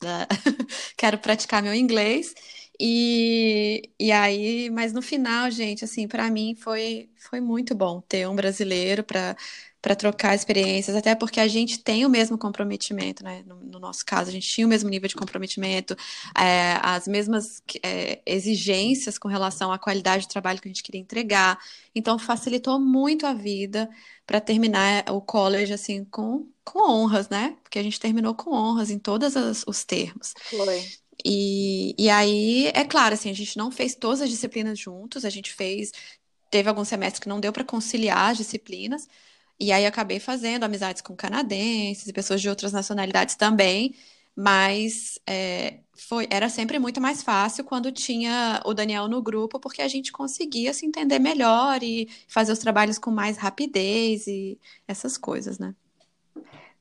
[0.96, 2.34] quero praticar meu inglês.
[2.80, 8.28] E, e aí, mas no final, gente, assim, para mim foi, foi muito bom ter
[8.28, 9.36] um brasileiro para
[9.84, 13.44] para trocar experiências, até porque a gente tem o mesmo comprometimento, né?
[13.46, 15.94] No, no nosso caso, a gente tinha o mesmo nível de comprometimento,
[16.34, 21.02] é, as mesmas é, exigências com relação à qualidade de trabalho que a gente queria
[21.02, 21.58] entregar.
[21.94, 23.86] Então, facilitou muito a vida
[24.26, 27.54] para terminar o college assim com, com honras, né?
[27.62, 29.34] Porque a gente terminou com honras em todos
[29.66, 30.32] os termos.
[30.48, 30.82] Foi.
[31.22, 35.30] E, e aí, é claro, assim, a gente não fez todas as disciplinas juntos, a
[35.30, 35.92] gente fez,
[36.50, 39.06] teve alguns semestres que não deu para conciliar as disciplinas,
[39.58, 43.94] e aí acabei fazendo amizades com canadenses e pessoas de outras nacionalidades também,
[44.36, 49.82] mas é, foi, era sempre muito mais fácil quando tinha o Daniel no grupo, porque
[49.82, 55.16] a gente conseguia se entender melhor e fazer os trabalhos com mais rapidez e essas
[55.16, 55.74] coisas, né?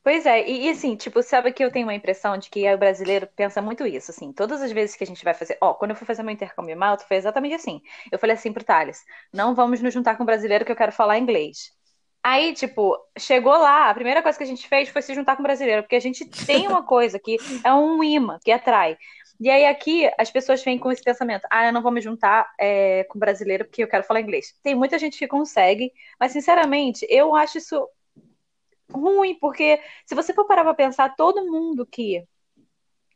[0.04, 2.78] Pois é, e, e assim, tipo, sabe que eu tenho uma impressão de que o
[2.78, 5.92] brasileiro pensa muito isso, assim, todas as vezes que a gente vai fazer, ó, quando
[5.92, 7.82] eu fui fazer meu intercâmbio em Malta, foi exatamente assim.
[8.12, 11.18] Eu falei assim pro Thales, não vamos nos juntar com brasileiro que eu quero falar
[11.18, 11.72] inglês.
[12.24, 15.44] Aí, tipo, chegou lá, a primeira coisa que a gente fez foi se juntar com
[15.44, 18.98] brasileiro, porque a gente tem uma coisa que é um imã que atrai.
[19.42, 22.50] E aí aqui as pessoas vêm com esse pensamento, ah, eu não vou me juntar
[22.58, 24.56] é, com brasileiro porque eu quero falar inglês.
[24.64, 27.90] Tem muita gente que consegue, mas sinceramente, eu acho isso
[28.90, 32.24] ruim, porque se você for parar pra pensar, todo mundo que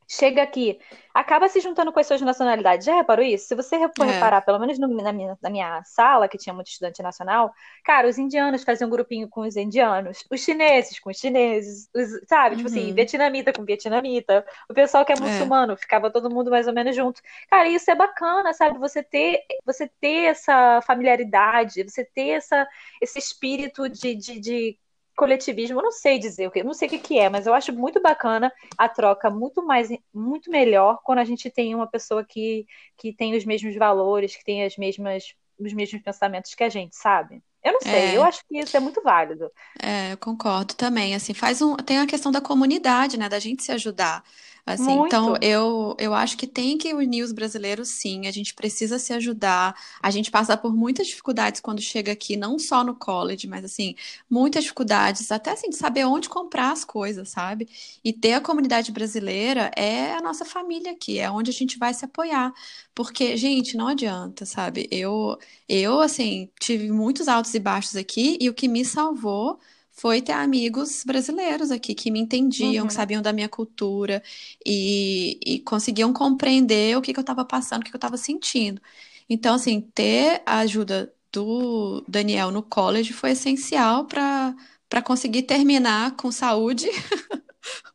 [0.08, 0.80] chega aqui
[1.14, 2.86] acaba se juntando com as suas nacionalidades.
[2.86, 3.48] Já reparou isso?
[3.48, 4.06] Se você for É.
[4.06, 7.52] reparar, pelo menos no- na, minha, na minha sala, que tinha muito estudante nacional,
[7.84, 12.22] cara, os indianos faziam um grupinho com os indianos, os chineses com os chineses, os-
[12.28, 12.56] sabe?
[12.56, 12.94] Tipo assim, Uhum.
[12.94, 17.22] vietnamita com vietnamita, o pessoal que é muçulmano, ficava todo mundo mais ou menos junto.
[17.50, 18.78] Cara, isso é bacana, sabe?
[18.80, 22.68] Você ter, você ter essa familiaridade, você ter essa,
[23.02, 24.80] esse espírito de, de, de
[25.18, 27.54] coletivismo, eu não sei dizer o que, não sei o que que é, mas eu
[27.54, 32.24] acho muito bacana a troca muito mais, muito melhor quando a gente tem uma pessoa
[32.26, 32.66] que,
[32.98, 36.96] que tem os mesmos valores, que tem as mesmas, os mesmos pensamentos que a gente,
[36.96, 37.44] sabe?
[37.64, 38.18] Eu não sei, É.
[38.18, 39.52] eu acho que isso é muito válido.
[39.82, 41.16] É, eu concordo também.
[41.16, 44.24] Assim, faz um, tem a questão da comunidade, né, da gente se ajudar.
[44.68, 45.08] Assim, Muito.
[45.08, 48.28] então eu, eu acho que tem que unir os brasileiros, sim.
[48.28, 49.74] A gente precisa se ajudar.
[50.02, 53.96] A gente passa por muitas dificuldades quando chega aqui, não só no college, mas assim,
[54.30, 57.70] muitas dificuldades, até assim, de saber onde comprar as coisas, sabe?
[58.04, 61.94] E ter a comunidade brasileira é a nossa família aqui, é onde a gente vai
[61.94, 62.54] se apoiar.
[62.94, 64.86] Porque, gente, não adianta, sabe?
[64.92, 69.58] Eu, eu assim, tive muitos altos e baixos aqui, e o que me salvou
[70.00, 72.88] foi ter amigos brasileiros aqui que me entendiam, Uhum.
[72.88, 74.24] que sabiam da minha cultura
[74.66, 78.18] e, e conseguiam compreender o que que eu estava passando, o que que eu estava
[78.18, 78.82] sentindo.
[79.30, 84.56] Então, assim, ter a ajuda do Daniel no college foi essencial para
[84.90, 86.88] para conseguir terminar com saúde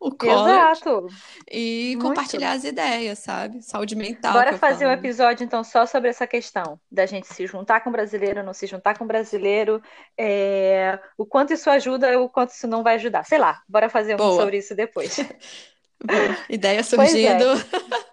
[0.03, 1.07] o college Exato.
[1.49, 2.09] e Muito.
[2.09, 3.63] compartilhar as ideias, sabe?
[3.63, 5.09] Saúde mental, Bora fazer um falo, né?
[5.09, 8.99] episódio, então, só sobre essa questão da gente se juntar com brasileiro, não se juntar
[8.99, 9.81] com brasileiro,
[10.19, 13.25] é, o quanto isso ajuda, o quanto isso não vai ajudar.
[13.25, 14.41] Sei lá, bora fazer um Boa.
[14.41, 15.17] sobre isso depois.
[16.51, 16.83] Ideia é.
[16.83, 17.45] surgindo.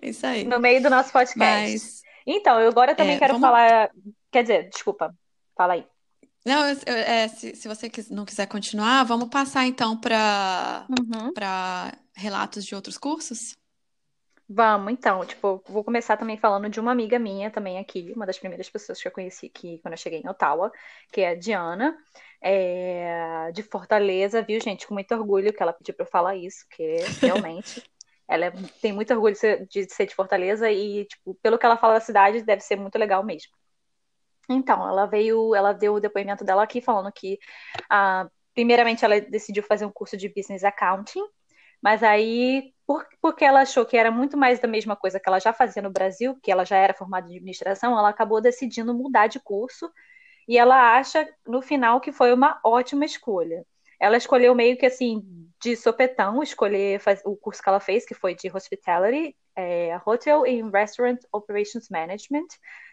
[0.00, 0.44] Isso aí.
[0.44, 1.36] No meio do nosso podcast.
[1.38, 3.48] Mas, Então, eu agora também é, quero vamos.
[3.48, 3.90] falar.
[4.30, 5.12] Quer dizer, desculpa,
[5.56, 5.84] fala aí.
[6.46, 10.88] Não, eu- eu- é, se, se você quis- não quiser continuar, vamos passar então para
[10.88, 11.34] Uhum.
[11.34, 13.54] para relatos de outros cursos?
[14.48, 18.38] Vamos, então, tipo, vou começar também falando de uma amiga minha também aqui, uma das
[18.38, 20.70] primeiras pessoas que eu conheci aqui quando eu cheguei em Ottawa,
[21.12, 21.96] que é a Diana,
[22.40, 24.86] é, de Fortaleza, viu, gente?
[24.86, 27.82] Com muito orgulho que ela pediu pra eu falar isso, que realmente
[28.28, 31.66] Ela é, tem muito orgulho de ser, de ser de Fortaleza e, tipo, pelo que
[31.66, 33.52] ela fala da cidade, deve ser muito legal mesmo.
[34.48, 37.38] Então, ela veio, ela deu o depoimento dela aqui falando que,
[37.90, 41.22] ah, primeiramente, ela decidiu fazer um curso de Business Accounting,
[41.82, 45.40] mas aí, por, porque ela achou que era muito mais da mesma coisa que ela
[45.40, 49.26] já fazia no Brasil, que ela já era formada em administração, ela acabou decidindo mudar
[49.26, 49.90] de curso
[50.48, 53.66] e ela acha, no final, que foi uma ótima escolha.
[53.98, 55.22] Ela escolheu meio que assim,
[55.60, 60.70] de sopetão, escolher o curso que ela fez, que foi de Hospitality, é, Hotel and
[60.70, 62.46] Restaurant Operations Management.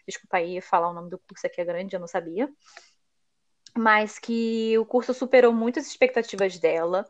[0.07, 2.49] Desculpa aí falar o nome do curso aqui é grande, eu não sabia.
[3.75, 7.05] Mas que o curso superou muitas expectativas dela.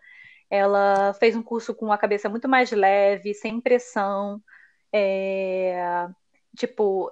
[0.49, 4.41] Ela fez um curso com a cabeça muito mais leve, sem pressão.
[4.91, 6.07] É,
[6.55, 7.11] tipo,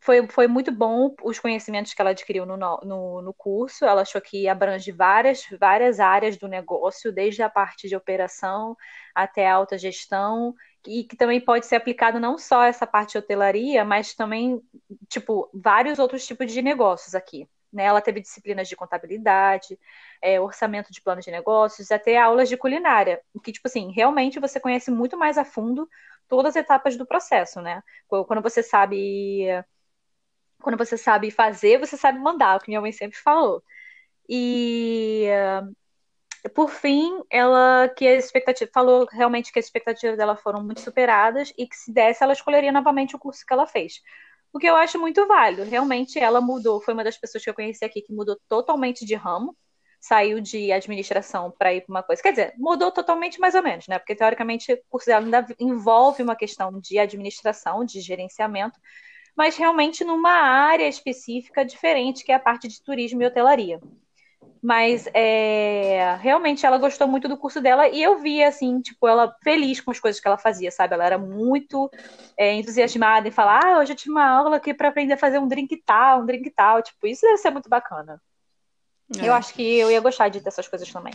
[0.00, 3.84] foi, foi muito bom os conhecimentos que ela adquiriu no, no, no, curso.
[3.84, 8.76] Ela achou que abrange várias, várias áreas do negócio, desde a parte de operação
[9.14, 10.54] até a alta gestão,
[10.86, 14.62] e que também pode ser aplicado não só essa parte de hotelaria, mas também,
[15.08, 17.46] tipo, vários outros tipos de negócios aqui.
[17.70, 17.84] Né?
[17.84, 19.78] Ela teve disciplinas de contabilidade,
[20.22, 24.58] é, orçamento de plano de negócios, até aulas de culinária, que, tipo assim, realmente você
[24.58, 25.88] conhece muito mais a fundo
[26.26, 27.82] todas as etapas do processo, né?
[28.08, 29.46] Quando você sabe
[30.60, 33.62] quando você sabe fazer, você sabe mandar, o que minha mãe sempre falou.
[34.28, 35.26] E
[36.54, 41.52] por fim, ela que a expectativa falou realmente que as expectativas dela foram muito superadas
[41.58, 44.00] e que se desse ela escolheria novamente o curso que ela fez.
[44.52, 45.64] O que eu acho muito válido.
[45.64, 49.14] Realmente ela mudou, foi uma das pessoas que eu conheci aqui que mudou totalmente de
[49.14, 49.56] ramo,
[50.00, 52.22] saiu de administração para ir para uma coisa.
[52.22, 53.98] Quer dizer, mudou totalmente mais ou menos, né?
[53.98, 58.78] Porque teoricamente o curso dela ainda envolve uma questão de administração, de gerenciamento,
[59.40, 63.80] mas realmente numa área específica diferente, que é a parte de turismo e hotelaria.
[64.62, 69.34] Mas é, realmente ela gostou muito do curso dela e eu vi, assim, tipo, ela
[69.42, 70.92] feliz com as coisas que ela fazia, sabe?
[70.92, 71.90] Ela era muito
[72.36, 75.38] é, entusiasmada em falar: ah, hoje eu tive uma aula aqui para aprender a fazer
[75.38, 76.82] um drink tal, um drink tal.
[76.82, 78.20] Tipo, isso deve ser muito bacana.
[79.18, 79.26] É.
[79.26, 81.14] Eu acho que eu ia gostar de dessas coisas também.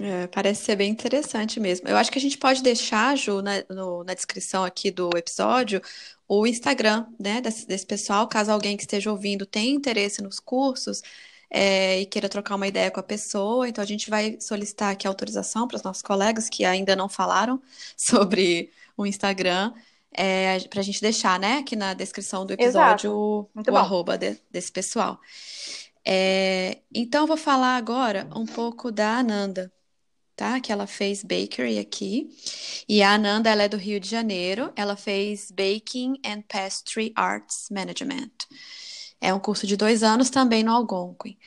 [0.00, 1.86] É, parece ser bem interessante mesmo.
[1.86, 5.82] Eu acho que a gente pode deixar, Ju, na, no, na descrição aqui do episódio,
[6.26, 11.02] o Instagram, né, desse, desse pessoal, caso alguém que esteja ouvindo tenha interesse nos cursos
[11.50, 13.68] é, e queira trocar uma ideia com a pessoa.
[13.68, 17.60] Então, a gente vai solicitar aqui autorização para os nossos colegas que ainda não falaram
[17.96, 19.74] sobre o Instagram.
[20.14, 24.38] É, para a gente deixar, né, aqui na descrição do episódio o, o arroba de,
[24.50, 25.20] desse pessoal.
[26.04, 29.72] É, então, eu vou falar agora um pouco da Ananda
[30.42, 30.60] tá?
[30.60, 32.28] Que ela fez bakery aqui.
[32.88, 34.72] E a Ananda, ela é do Rio de Janeiro.
[34.74, 38.32] Ela fez Baking and Pastry Arts Management.
[39.20, 41.38] É um curso de dois anos também no Algonquin.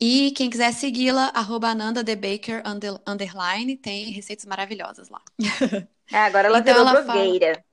[0.00, 2.62] E quem quiser segui-la, arroba Ananda The Baker
[3.06, 5.20] underline, tem receitas maravilhosas lá.
[6.10, 7.52] É, agora ela então, virou ela blogueira.
[7.52, 7.64] Fala...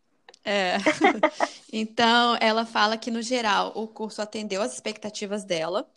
[0.43, 0.75] É.
[1.71, 5.89] então, ela fala que, no geral, o curso atendeu às expectativas dela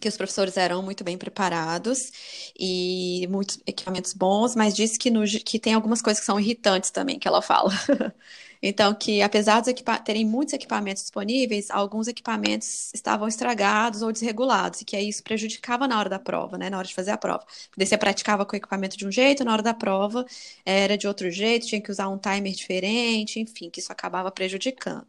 [0.00, 2.12] que os professores eram muito bem preparados
[2.58, 6.90] e muitos equipamentos bons, mas disse que, no, que tem algumas coisas que são irritantes
[6.90, 7.70] também, que ela fala.
[8.62, 9.74] então, que apesar de
[10.04, 15.98] terem muitos equipamentos disponíveis, alguns equipamentos estavam estragados ou desregulados, e que isso prejudicava na
[15.98, 17.44] hora da prova, né, na hora de fazer a prova.
[17.70, 20.24] Porque você praticava com o equipamento de um jeito, na hora da prova
[20.64, 25.06] era de outro jeito, tinha que usar um timer diferente, enfim, que isso acabava prejudicando.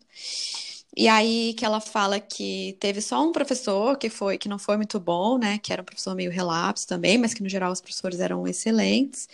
[0.97, 4.75] E aí que ela fala que teve só um professor que foi que não foi
[4.77, 5.57] muito bom, né?
[5.59, 9.27] Que era um professor meio relapso também, mas que no geral os professores eram excelentes.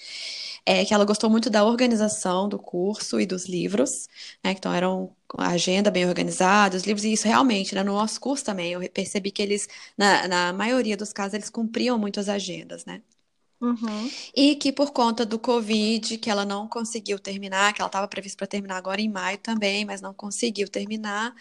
[0.66, 4.08] É, que ela gostou muito da organização do curso e dos livros,
[4.44, 4.52] né?
[4.52, 8.44] Então eram a agenda bem organizada, os livros, e isso realmente, né, no nosso curso
[8.46, 12.86] também, eu percebi que eles, na, na maioria dos casos, eles cumpriam muito as agendas,
[12.86, 13.02] né?
[13.62, 14.10] Uhum.
[14.36, 18.38] E que por conta do Covid, que ela não conseguiu terminar, que ela estava prevista
[18.38, 21.34] para terminar agora em maio também, mas não conseguiu terminar.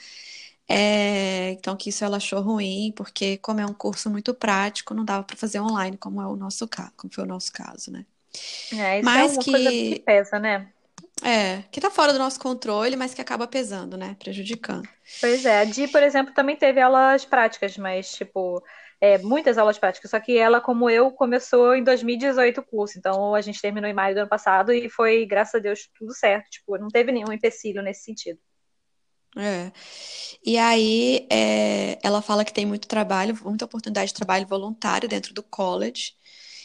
[0.69, 5.05] É, então, que isso ela achou ruim, porque como é um curso muito prático, não
[5.05, 8.07] dava para fazer online, como é o nosso caso, como foi o nosso caso, né?
[8.73, 10.73] É, isso mas é uma que, coisa que pesa, né?
[11.23, 14.17] É, que tá fora do nosso controle, mas que acaba pesando, né?
[14.19, 14.89] Prejudicando.
[15.21, 18.63] Pois é, a Di, por exemplo, também teve aulas práticas, mas, tipo,
[19.05, 23.35] é, muitas aulas práticas, só que ela, como eu, começou em 2018 o curso, então
[23.35, 26.49] a gente terminou em maio do ano passado e foi, graças a Deus, tudo certo,
[26.49, 28.39] tipo, não teve nenhum empecilho nesse sentido.
[29.37, 29.71] É.
[30.43, 35.35] E aí, é, ela fala que tem muito trabalho, muita oportunidade de trabalho voluntário dentro
[35.35, 36.13] do college,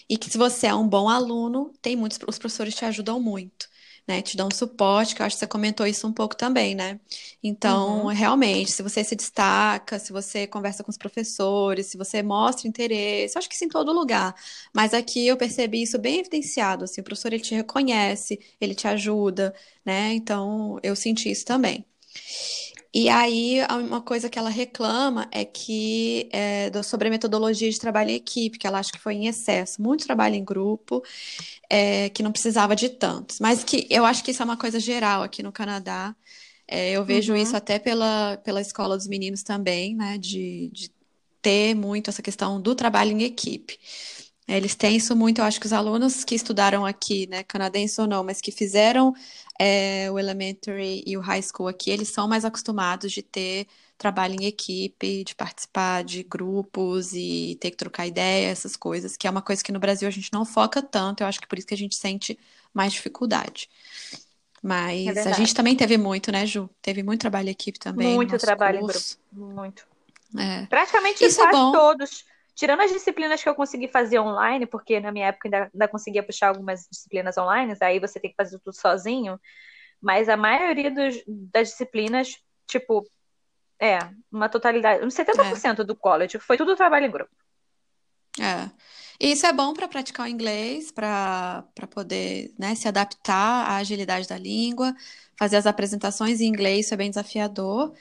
[0.09, 3.67] e que se você é um bom aluno, tem muitos, os professores te ajudam muito.
[4.09, 4.23] Né?
[4.23, 6.99] Te dão um suporte, que eu acho que você comentou isso um pouco também, né?
[7.43, 8.07] Então, uhum.
[8.07, 13.37] realmente, se você se destaca, se você conversa com os professores, se você mostra interesse,
[13.37, 14.35] acho que isso em todo lugar.
[14.73, 18.87] Mas aqui eu percebi isso bem evidenciado, assim, o professor ele te reconhece, ele te
[18.87, 19.53] ajuda,
[19.85, 20.11] né?
[20.13, 21.85] Então, eu senti isso também.
[22.91, 28.09] E aí, uma coisa que ela reclama é que é, sobre a metodologia de trabalho
[28.09, 31.03] em equipe, que ela acha que foi em excesso, muito trabalho em grupo,
[31.69, 33.39] é, que não precisava de tantos.
[33.39, 36.15] Mas que eu acho que isso é uma coisa geral aqui no Canadá.
[36.67, 37.39] É, eu vejo uhum.
[37.39, 40.17] isso até pela, pela escola dos meninos também, né?
[40.17, 40.91] De, de
[41.41, 43.79] ter muito essa questão do trabalho em equipe.
[44.55, 48.07] Eles têm isso muito, eu acho que os alunos que estudaram aqui, né, canadense ou
[48.07, 49.13] não, mas que fizeram
[49.59, 54.35] é, o elementary e o high school aqui, eles são mais acostumados de ter trabalho
[54.41, 59.29] em equipe, de participar de grupos e ter que trocar ideia, essas coisas, que é
[59.29, 61.67] uma coisa que no Brasil a gente não foca tanto, eu acho que por isso
[61.67, 62.39] que a gente sente
[62.73, 63.69] mais dificuldade.
[64.63, 66.69] Mas é a gente também teve muito, né, Ju?
[66.81, 68.15] Teve muito trabalho em equipe também.
[68.15, 69.17] Muito trabalho curso.
[69.31, 69.53] em grupo.
[69.53, 69.87] Muito.
[70.37, 70.65] É.
[70.65, 72.25] Praticamente isso é quase é todos.
[72.59, 76.21] Tirando as disciplinas que eu consegui fazer online, porque na minha época ainda, ainda conseguia
[76.21, 79.39] puxar algumas disciplinas online, aí você tem que fazer tudo sozinho.
[80.01, 82.35] Mas a maioria dos, das disciplinas,
[82.67, 83.09] tipo,
[83.79, 85.83] é, uma totalidade, uns 70% é.
[85.85, 87.31] do college foi tudo trabalho em grupo.
[88.37, 88.69] É.
[89.21, 94.27] E isso é bom para praticar o inglês, para poder né, se adaptar à agilidade
[94.27, 94.93] da língua,
[95.37, 97.93] fazer as apresentações em inglês, isso é bem desafiador.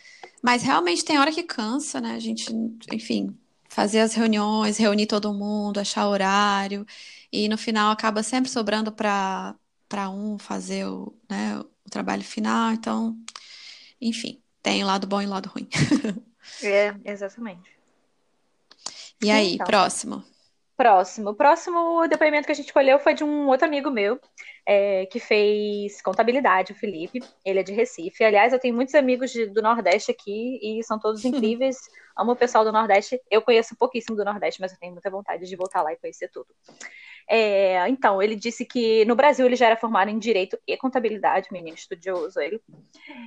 [0.43, 2.17] Mas realmente tem hora que cansa, né?
[2.17, 2.53] A gente,
[2.93, 3.39] enfim,
[3.79, 6.85] fazer as reuniões, reunir todo mundo, achar horário,
[7.33, 9.55] e no final acaba sempre sobrando para
[9.89, 12.73] para um fazer o, né, o trabalho final.
[12.73, 13.17] Então,
[14.01, 15.69] enfim, tem lado bom e lado ruim.
[16.61, 17.71] é, exatamente.
[19.23, 20.25] E aí, então, próximo?
[20.77, 21.31] Próximo.
[21.31, 24.21] O próximo depoimento que a gente escolheu foi de um outro amigo meu,
[24.67, 27.21] é, que fez contabilidade, o Felipe.
[27.45, 28.25] Ele é de Recife.
[28.25, 31.77] Aliás, eu tenho muitos amigos de, do Nordeste aqui e são todos incríveis.
[32.19, 33.21] Amo o pessoal do Nordeste.
[33.31, 36.29] Eu conheço pouquíssimo do Nordeste, mas eu tenho muita vontade de voltar lá e conhecer
[36.29, 36.49] tudo.
[37.31, 41.49] É, então, ele disse que no Brasil ele já era formado em Direito e Contabilidade,
[41.53, 42.61] menino estudioso ele.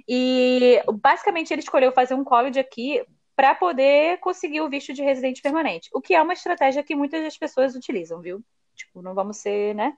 [0.07, 3.01] E basicamente ele escolheu fazer um college aqui
[3.35, 5.89] para poder conseguir o visto de residente permanente.
[5.93, 8.43] O que é uma estratégia que muitas das pessoas utilizam, viu?
[8.75, 9.95] Tipo, não vamos ser, né?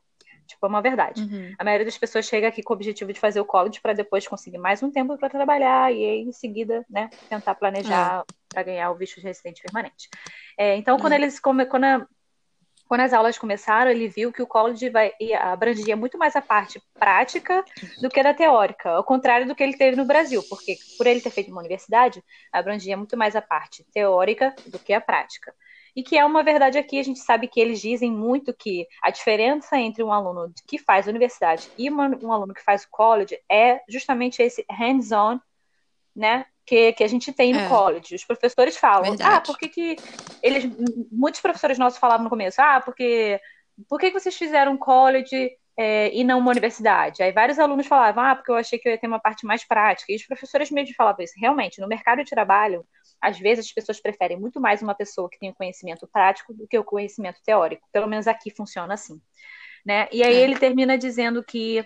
[0.48, 1.22] Tipo, é uma verdade.
[1.22, 1.54] Uhum.
[1.58, 4.28] A maioria das pessoas chega aqui com o objetivo de fazer o college para depois
[4.28, 8.34] conseguir mais um tempo para trabalhar e aí, em seguida, né, tentar planejar é.
[8.50, 10.10] para ganhar o visto de residente permanente.
[10.58, 11.16] É, então, quando é.
[11.16, 11.66] eles quando
[12.88, 16.82] quando as aulas começaram, ele viu que o college vai, abrangia muito mais a parte
[16.94, 17.64] prática
[18.00, 21.08] do que a da teórica, ao contrário do que ele teve no Brasil, porque por
[21.08, 25.56] ele ter feito uma universidade, abrangia muito mais a parte teórica do que a prática.
[25.96, 29.12] E que é uma verdade aqui, a gente sabe que eles dizem muito que a
[29.12, 33.82] diferença entre um aluno que faz universidade e uma, um aluno que faz college é
[33.88, 35.40] justamente esse hands-on,
[36.16, 36.46] né?
[36.66, 37.70] que, que a gente tem no é.
[37.70, 38.16] college.
[38.16, 39.36] Os professores falam, Verdade.
[39.36, 39.96] ah, por que, que
[40.42, 40.66] eles.
[41.12, 43.40] Muitos professores nossos falavam no começo, ah, porque
[43.90, 47.22] por que, que vocês fizeram college é, e não uma universidade?
[47.22, 49.66] Aí vários alunos falavam, ah, porque eu achei que eu ia ter uma parte mais
[49.66, 50.12] prática.
[50.12, 51.34] E os professores mesmo falavam isso.
[51.38, 52.86] Realmente, no mercado de trabalho,
[53.24, 56.68] às vezes as pessoas preferem muito mais uma pessoa que tem o conhecimento prático do
[56.68, 57.88] que o conhecimento teórico.
[57.92, 59.22] Pelo menos aqui funciona assim.
[59.86, 60.08] Né?
[60.12, 60.40] E aí é.
[60.42, 61.84] ele termina dizendo que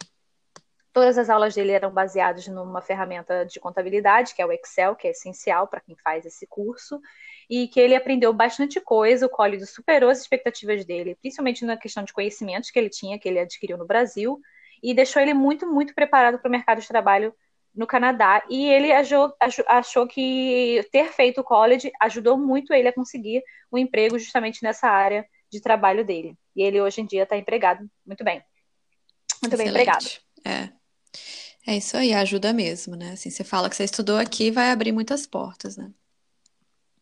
[0.97, 5.07] Todas as aulas dele eram baseadas numa ferramenta de contabilidade, que é o Excel, que
[5.07, 6.99] é essencial para quem faz esse curso,
[7.47, 12.03] e que ele aprendeu bastante coisa, o College superou as expectativas dele, principalmente na questão
[12.03, 14.41] de conhecimentos que ele tinha, que ele adquiriu no Brasil,
[14.81, 17.31] e deixou ele muito, muito preparado para o mercado de trabalho
[17.77, 18.43] no Canadá.
[18.49, 19.33] E ele achou,
[19.67, 24.89] achou que ter feito o college ajudou muito ele a conseguir um emprego justamente nessa
[24.89, 26.35] área de trabalho dele.
[26.55, 28.43] E ele hoje em dia está empregado muito bem.
[29.41, 29.73] Muito Excelente.
[29.73, 30.05] bem empregado.
[30.43, 30.69] É.
[31.69, 33.11] É isso aí, ajuda mesmo, né?
[33.11, 35.91] Assim, você fala que você estudou aqui, vai abrir muitas portas, né?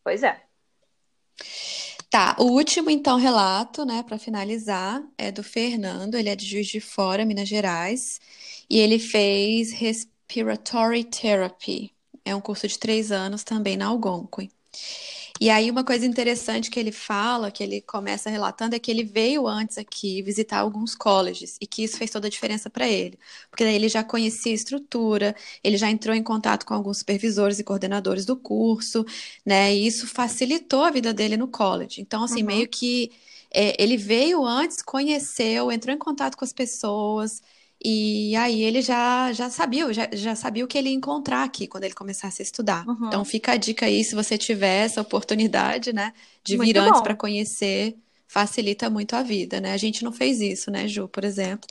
[0.04, 0.42] Pois é.
[2.10, 6.16] Tá, o último, então, relato, né, para finalizar, é do Fernando.
[6.16, 8.20] Ele é de Juiz de Fora, Minas Gerais,
[8.68, 9.72] e ele fez
[10.28, 11.92] Respiratory Therapy.
[12.24, 14.50] É um curso de três anos também na Algonquin.
[15.40, 19.04] E aí, uma coisa interessante que ele fala, que ele começa relatando, é que ele
[19.04, 23.20] veio antes aqui visitar alguns colleges e que isso fez toda a diferença para ele.
[23.50, 27.60] Porque daí ele já conhecia a estrutura, ele já entrou em contato com alguns supervisores
[27.60, 29.06] e coordenadores do curso,
[29.46, 29.76] né?
[29.76, 32.02] E isso facilitou a vida dele no college.
[32.02, 32.48] Então, assim, uhum.
[32.48, 33.12] meio que
[33.54, 37.42] é, ele veio antes, conheceu, entrou em contato com as pessoas,
[37.88, 41.67] e aí ele já, já sabia, já, já sabia o que ele ia encontrar aqui
[41.67, 42.84] quando ele começasse a estudar.
[42.88, 43.06] Uhum.
[43.06, 46.12] Então fica a dica aí, se você tiver essa oportunidade, né,
[46.43, 47.95] de muito vir antes para conhecer,
[48.28, 49.71] facilita muito a vida, né?
[49.71, 51.70] A gente não fez isso, né, Ju, por exemplo.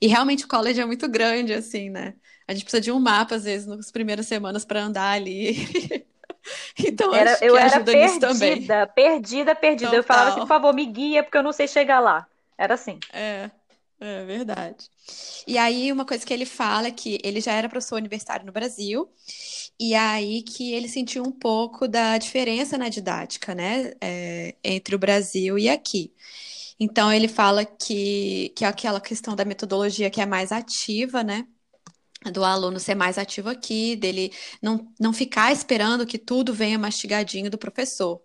[0.00, 2.14] E realmente o college é muito grande, assim, né?
[2.46, 6.06] A gente precisa de um mapa, às vezes, nas primeiras semanas para andar ali.
[6.78, 8.38] Então, era, acho que eu era também.
[8.38, 9.96] perdida, perdida, perdida.
[9.96, 12.24] Eu falava assim, por favor, me guia, porque eu não sei chegar lá.
[12.56, 13.00] Era assim.
[13.12, 13.50] É,
[14.00, 14.88] é verdade.
[15.46, 18.52] E aí, uma coisa que ele fala é que ele já era professor universitário no
[18.52, 19.08] Brasil,
[19.80, 24.98] e aí que ele sentiu um pouco da diferença na didática, né, é, entre o
[24.98, 26.12] Brasil e aqui.
[26.80, 31.46] Então, ele fala que, que é aquela questão da metodologia que é mais ativa, né?
[32.32, 37.50] Do aluno ser mais ativo aqui, dele não, não ficar esperando que tudo venha mastigadinho
[37.50, 38.20] do professor.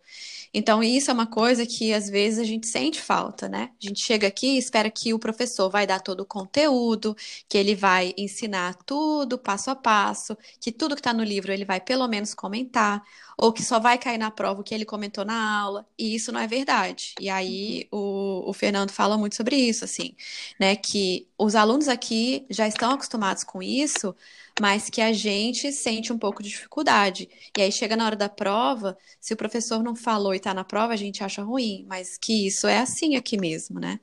[0.54, 3.70] Então, isso é uma coisa que às vezes a gente sente falta, né?
[3.82, 7.16] A gente chega aqui e espera que o professor vai dar todo o conteúdo,
[7.47, 11.64] que ele vai ensinar tudo passo a passo, que tudo que está no livro ele
[11.64, 13.02] vai pelo menos comentar,
[13.38, 16.32] ou que só vai cair na prova o que ele comentou na aula, e isso
[16.32, 17.13] não é verdade.
[17.19, 20.15] E aí o, o Fernando fala muito sobre isso, assim,
[20.59, 20.75] né?
[20.75, 24.15] Que os alunos aqui já estão acostumados com isso,
[24.61, 27.29] mas que a gente sente um pouco de dificuldade.
[27.57, 30.63] E aí chega na hora da prova, se o professor não falou e está na
[30.63, 33.99] prova, a gente acha ruim, mas que isso é assim aqui mesmo, né?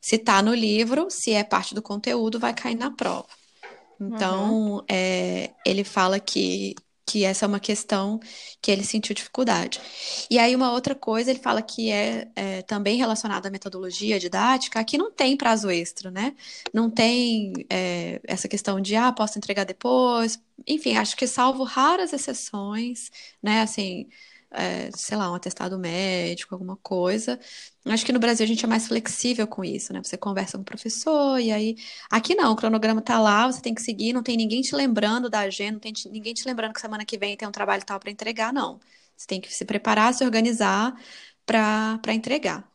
[0.00, 3.28] Se está no livro, se é parte do conteúdo, vai cair na prova.
[4.00, 6.74] Então, é, ele fala que,
[7.06, 8.18] que essa é uma questão
[8.60, 9.80] que ele sentiu dificuldade.
[10.28, 14.80] E aí, uma outra coisa, ele fala que é, é também relacionada à metodologia didática,
[14.80, 16.34] aqui não tem prazo extra, né?
[16.74, 20.42] Não tem é, essa questão de, ah, posso entregar depois.
[20.66, 23.10] Enfim, acho que salvo raras exceções,
[23.42, 23.62] né?
[23.62, 24.08] Assim,
[24.50, 27.38] é, sei lá, um atestado médico, alguma coisa.
[27.86, 30.02] Acho que no Brasil a gente é mais flexível com isso, né?
[30.02, 31.76] Você conversa com o professor e aí.
[32.10, 35.30] Aqui não, o cronograma tá lá, você tem que seguir, não tem ninguém te lembrando
[35.30, 37.84] da agenda, não tem te- ninguém te lembrando que semana que vem tem um trabalho
[37.84, 38.80] tal para entregar, não.
[39.16, 40.94] Você tem que se preparar, se organizar
[41.46, 42.68] para entregar.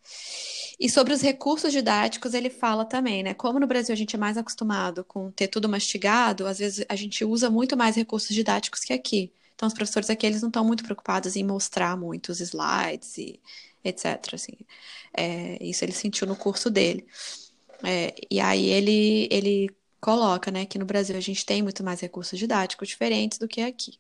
[0.79, 3.33] E sobre os recursos didáticos, ele fala também, né?
[3.33, 6.95] Como no Brasil a gente é mais acostumado com ter tudo mastigado, às vezes a
[6.95, 9.31] gente usa muito mais recursos didáticos que aqui.
[9.61, 13.39] Então, os professores aqui, eles não estão muito preocupados em mostrar muitos slides e
[13.83, 14.33] etc.
[14.33, 14.57] Assim.
[15.13, 17.05] É, isso ele sentiu no curso dele.
[17.83, 21.99] É, e aí ele, ele coloca, né, que no Brasil a gente tem muito mais
[21.99, 23.99] recursos didáticos diferentes do que aqui.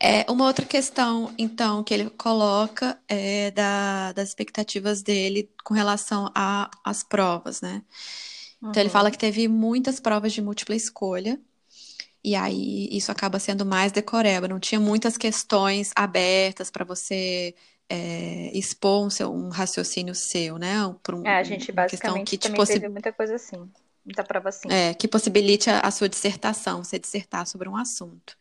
[0.00, 6.32] É, uma outra questão, então, que ele coloca é da, das expectativas dele com relação
[6.82, 7.82] às provas, né?
[8.62, 9.12] Então, ele fala Uhum.
[9.12, 11.38] que teve muitas provas de múltipla escolha,
[12.24, 14.48] e aí isso acaba sendo mais decoreba.
[14.48, 17.54] Não tinha muitas questões abertas para você
[17.88, 20.74] é, expor um, seu, um raciocínio seu, né?
[21.02, 23.70] Por um- É, a gente basicamente que também possi- teve muita coisa assim.
[24.04, 24.68] Muita prova assim.
[24.70, 28.36] é, que possibilite a, a sua dissertação, você dissertar sobre um assunto.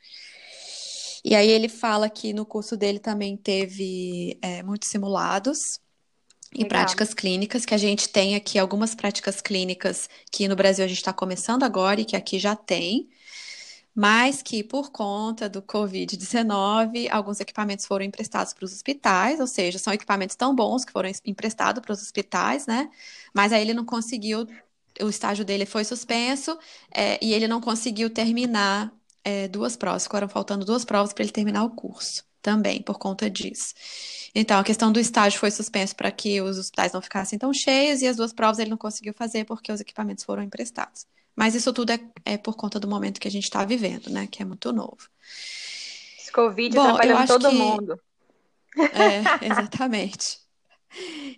[1.25, 5.79] E aí ele fala que no curso dele também teve é, muitos simulados
[6.53, 6.69] e Legal.
[6.69, 10.97] práticas clínicas, que a gente tem aqui algumas práticas clínicas que no Brasil a gente
[10.97, 13.09] está começando agora e que aqui já tem,
[13.95, 19.77] mas que por conta do Covid-19, alguns equipamentos foram emprestados para os hospitais, ou seja,
[19.79, 22.89] são equipamentos tão bons que foram es- emprestados para os hospitais, né?
[23.33, 24.47] Mas aí ele não conseguiu,
[25.01, 26.57] o estágio dele foi suspenso,
[26.93, 28.91] é, e ele não conseguiu terminar,
[29.23, 33.29] é, duas provas, ficaram faltando duas provas para ele terminar o curso, também por conta
[33.29, 33.73] disso.
[34.35, 38.01] Então, a questão do estágio foi suspenso para que os hospitais não ficassem tão cheios,
[38.01, 41.05] e as duas provas ele não conseguiu fazer porque os equipamentos foram emprestados.
[41.35, 44.27] Mas isso tudo é, é por conta do momento que a gente está vivendo, né?
[44.27, 45.09] Que é muito novo.
[46.19, 47.55] Esse Covid Bom, atrapalhando todo que.
[47.55, 47.99] mundo.
[48.77, 50.43] É, exatamente.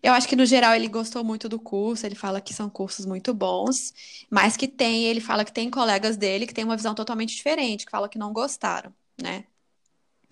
[0.03, 3.05] Eu acho que no geral ele gostou muito do curso, ele fala que são cursos
[3.05, 3.93] muito bons,
[4.29, 7.85] mas que tem, ele fala que tem colegas dele que têm uma visão totalmente diferente,
[7.85, 9.45] que falam que não gostaram, né?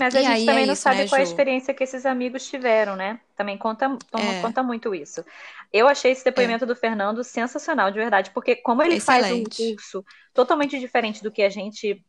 [0.04, 1.74] Mas a E gente aí é também não isso, sabe né, qual é a experiência
[1.74, 3.20] que esses amigos tiveram, né?
[3.36, 5.24] Também conta, É, conta muito isso.
[5.72, 9.44] Eu achei esse é, depoimento do Fernando sensacional, de verdade, porque como ele faz um
[9.44, 9.58] excelente.
[9.76, 12.04] curso totalmente diferente do que a gente,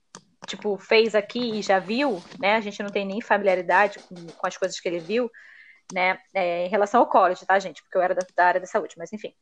[0.46, 2.56] tipo, fez aqui e já viu, né?
[2.56, 5.30] A gente não tem nem familiaridade com, com as coisas que ele viu,
[5.92, 6.18] né?
[6.34, 7.82] É, em relação ao college, tá, gente?
[7.82, 9.32] Porque eu era da, da área da saúde, mas enfim.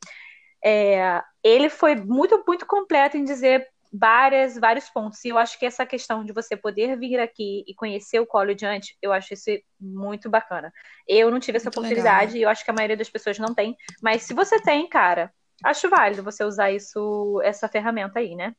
[0.63, 5.23] É, ele foi muito, muito completo em dizer várias, vários pontos.
[5.23, 8.65] E eu acho que essa questão de você poder vir aqui e conhecer o college
[8.65, 10.73] antes, eu acho isso muito bacana.
[11.07, 11.95] Eu não tive essa Muito legal.
[11.95, 13.77] oportunidade e eu acho que a maioria das pessoas não tem.
[14.01, 15.31] Mas se você tem, cara,
[15.63, 18.55] acho válido você usar isso, essa ferramenta aí, né?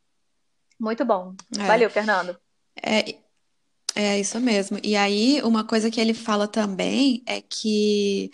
[0.78, 1.35] Muito bom.
[1.59, 2.39] É, Valeu, Fernando.
[2.80, 3.16] é,
[3.97, 4.78] é isso mesmo.
[4.85, 8.30] E aí, uma coisa que ele fala também é que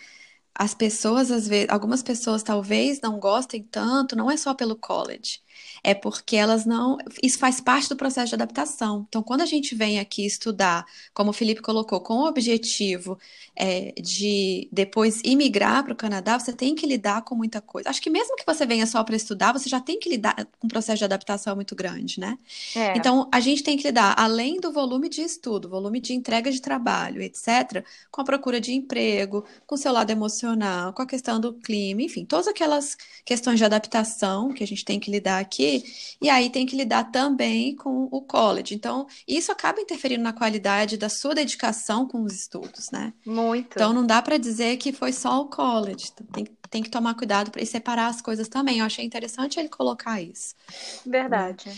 [0.61, 5.41] as pessoas, às vezes, algumas pessoas talvez não gostem tanto, não é só pelo college,
[5.83, 6.99] é porque elas não.
[7.23, 9.07] Isso faz parte do processo de adaptação.
[9.09, 10.85] Então, quando a gente vem aqui estudar,
[11.15, 13.19] como o Felipe colocou, com o objetivo
[13.57, 17.89] é, de depois imigrar para o Canadá, você tem que lidar com muita coisa.
[17.89, 20.67] Acho que mesmo que você venha só para estudar, você já tem que lidar com
[20.67, 22.39] um processo de adaptação muito grande, né?
[22.77, 22.99] É.
[22.99, 26.61] Então, a gente tem que lidar, além do volume de estudo, volume de entrega de
[26.61, 30.50] trabalho, etc., com a procura de emprego, com o seu lado emocional,
[30.95, 34.99] com a questão do clima, enfim, todas aquelas questões de adaptação que a gente tem
[34.99, 35.85] que lidar aqui,
[36.21, 38.75] e aí tem que lidar também com o college.
[38.75, 43.13] Então, isso acaba interferindo na qualidade da sua dedicação com os estudos, né?
[43.25, 43.75] Muito.
[43.75, 46.13] Então, não dá para dizer que foi só o college.
[46.33, 48.79] Tem, tem que tomar cuidado para separar as coisas também.
[48.79, 50.55] Eu achei interessante ele colocar isso.
[51.07, 51.69] Verdade.
[51.69, 51.77] Né?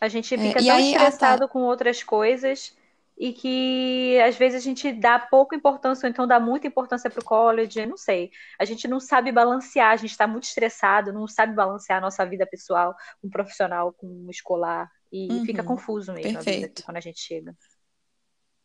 [0.00, 2.72] A gente é, fica é, tão aí, estressado com outras coisas
[3.20, 7.20] e que às vezes a gente dá pouca importância, ou então dá muita importância para
[7.20, 8.30] o college, não sei.
[8.58, 12.24] A gente não sabe balancear, a gente está muito estressado, não sabe balancear a nossa
[12.24, 16.64] vida pessoal com profissional, com escolar, e uhum, fica confuso mesmo perfeito.
[16.64, 17.54] a vida quando a gente chega.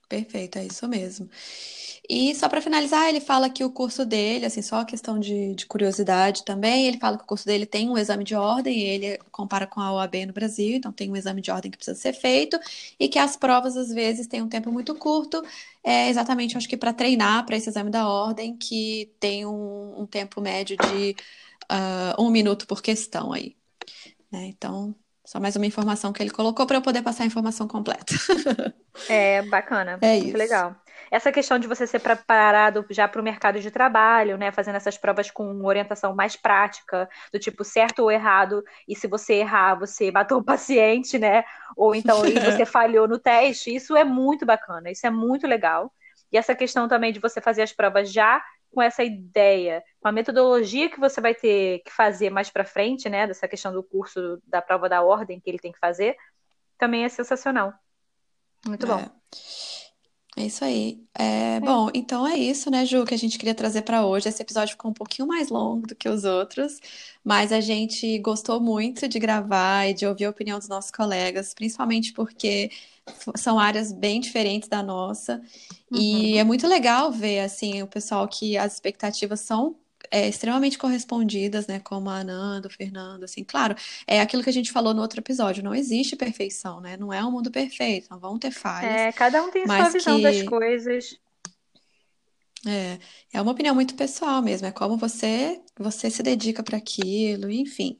[0.07, 1.27] Perfeito, é isso mesmo.
[2.07, 5.65] E só para finalizar, ele fala que o curso dele, assim, só questão de, de,
[5.65, 9.65] curiosidade também, ele fala que o curso dele tem um exame de ordem, ele compara
[9.65, 12.59] com a OAB no Brasil, então tem um exame de ordem que precisa ser feito,
[12.99, 15.43] e que as provas, às vezes, têm um tempo muito curto,
[15.83, 20.05] é exatamente, acho que para treinar para esse exame da ordem, que tem um, um
[20.05, 21.15] tempo médio de
[21.71, 23.55] uh, um minuto por questão aí.
[24.31, 24.47] Né?
[24.47, 24.95] Então,
[25.25, 28.13] só mais uma informação que ele colocou para eu poder passar a informação completa.
[29.09, 29.97] é, bacana.
[30.01, 30.37] É muito isso.
[30.37, 30.75] legal.
[31.11, 34.51] Essa questão de você ser preparado já para o mercado de trabalho, né?
[34.51, 39.35] Fazendo essas provas com orientação mais prática, do tipo certo ou errado, e se você
[39.35, 41.43] errar, você matou o paciente, né?
[41.75, 45.91] Ou então você falhou no teste, isso é muito bacana, isso é muito legal.
[46.31, 48.43] E essa questão também de você fazer as provas já
[48.75, 53.07] com essa ideia, com a metodologia que você vai ter que fazer mais para frente,
[53.07, 56.17] né, dessa questão do curso da prova da ordem que ele tem que fazer,
[56.77, 57.73] também é sensacional.
[58.67, 58.99] Muito bom.
[58.99, 59.09] É.
[60.37, 61.01] É isso aí.
[61.17, 61.59] É, é.
[61.61, 64.27] Bom, então é isso, né, Ju, que a gente queria trazer para hoje.
[64.27, 66.79] Esse episódio ficou um pouquinho mais longo do que os outros,
[67.23, 71.53] mas a gente gostou muito de gravar e de ouvir a opinião dos nossos colegas,
[71.53, 72.69] principalmente porque
[73.35, 75.41] são áreas bem diferentes da nossa.
[75.89, 75.99] Uhum.
[75.99, 79.77] E é muito legal ver, assim, o pessoal que as expectativas são
[80.11, 81.79] é, extremamente correspondidas, né?
[81.79, 83.75] Como a Ananda, o Fernando, assim, claro,
[84.07, 86.97] é aquilo que a gente falou no outro episódio, não existe perfeição, né?
[86.97, 88.91] Não é um mundo perfeito, não vão ter falhas.
[88.91, 90.23] É, cada um tem sua visão que...
[90.23, 91.17] das coisas.
[92.67, 92.97] É,
[93.31, 97.99] é uma opinião muito pessoal mesmo, é como você você se dedica para aquilo, enfim.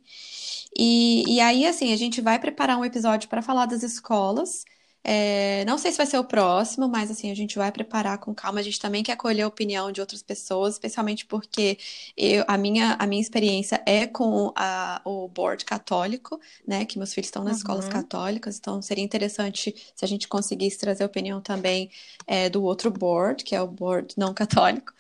[0.78, 4.66] E, e aí, assim, a gente vai preparar um episódio para falar das escolas,
[5.08, 8.34] é, não sei se vai ser o próximo, mas assim, a gente vai preparar com
[8.34, 8.60] calma.
[8.60, 11.78] A gente também quer acolher a opinião de outras pessoas, especialmente porque
[12.18, 16.86] eu, a, minha, a minha experiência é com a, o board católico, né?
[16.86, 17.58] Que meus filhos estão nas uhum.
[17.60, 21.92] escolas católicas, então seria interessante se a gente conseguisse trazer a opinião também
[22.26, 24.92] é, do outro board, que é o board não católico.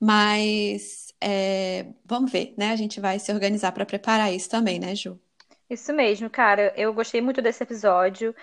[0.00, 2.70] Mas é, vamos ver, né?
[2.72, 5.20] A gente vai se organizar para preparar isso também, né, Ju?
[5.72, 6.70] Isso mesmo, cara.
[6.76, 8.34] Eu gostei muito desse episódio.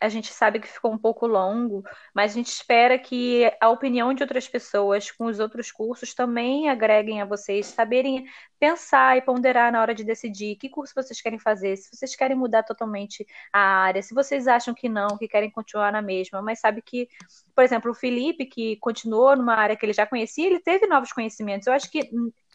[0.00, 4.12] A gente sabe que ficou um pouco longo, mas a gente espera que a opinião
[4.12, 8.26] de outras pessoas com os outros cursos também agreguem a vocês saberem
[8.58, 12.36] pensar e ponderar na hora de decidir que curso vocês querem fazer, se vocês querem
[12.36, 16.58] mudar totalmente a área, se vocês acham que não, que querem continuar na mesma, mas
[16.58, 17.08] sabe que,
[17.54, 21.12] por exemplo, o Felipe, que continuou numa área que ele já conhecia, ele teve novos
[21.12, 21.68] conhecimentos.
[21.68, 22.10] Eu acho que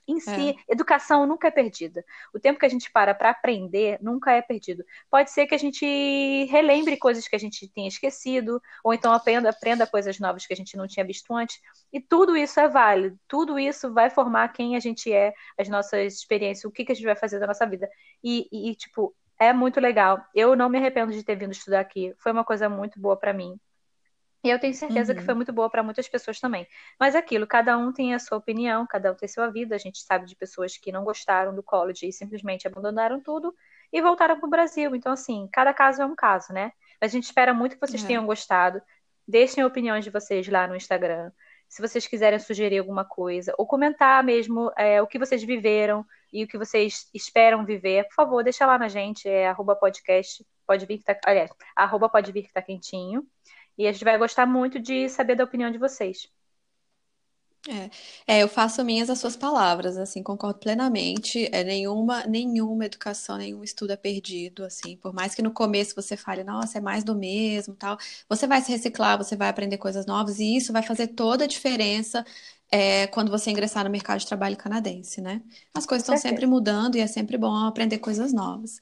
[0.07, 0.73] em si, é.
[0.73, 2.03] educação nunca é perdida.
[2.33, 4.83] O tempo que a gente para para aprender nunca é perdido.
[5.09, 5.85] Pode ser que a gente
[6.49, 10.55] relembre coisas que a gente tenha esquecido, ou então aprenda, aprenda coisas novas que a
[10.55, 11.59] gente não tinha visto antes.
[11.91, 13.17] E tudo isso é válido.
[13.27, 16.95] Tudo isso vai formar quem a gente é, as nossas experiências, o que, que a
[16.95, 17.89] gente vai fazer da nossa vida.
[18.23, 20.23] E, e, e tipo, é muito legal.
[20.33, 22.13] Eu não me arrependo de ter vindo estudar aqui.
[22.17, 23.59] Foi uma coisa muito boa para mim.
[24.43, 25.19] E eu tenho certeza uhum.
[25.19, 26.67] que foi muito boa para muitas pessoas também.
[26.99, 29.73] Mas aquilo, cada um tem a sua opinião, cada um tem sua vida.
[29.73, 33.55] A gente sabe de pessoas que não gostaram do college e simplesmente abandonaram tudo
[33.91, 34.93] e voltaram para o Brasil.
[34.95, 36.73] Então, assim, cada caso é um caso, né?
[36.99, 38.07] A gente espera muito que vocês é.
[38.07, 38.81] tenham gostado.
[39.25, 41.31] Deixem opiniões de vocês lá no Instagram.
[41.69, 46.43] Se vocês quiserem sugerir alguma coisa, ou comentar mesmo é, o que vocês viveram e
[46.43, 50.85] o que vocês esperam viver, por favor, deixa lá na gente, é arroba podcast, pode
[50.85, 53.25] vir que tá, aliás, arroba pode vir que tá quentinho.
[53.77, 56.29] E a gente vai gostar muito de saber da opinião de vocês.
[57.65, 57.89] É,
[58.27, 61.47] é, eu faço minhas as suas palavras, assim, concordo plenamente.
[61.53, 64.97] É, nenhuma, nenhuma educação, nenhum estudo é perdido, assim.
[64.97, 67.97] Por mais que no começo você fale, nossa, é mais do mesmo, tal.
[68.27, 71.47] Você vai se reciclar, você vai aprender coisas novas e isso vai fazer toda a
[71.47, 72.25] diferença
[72.75, 75.43] é, quando você ingressar no mercado de trabalho canadense, né?
[75.75, 78.79] As coisas estão sempre mudando e é sempre bom aprender coisas novas.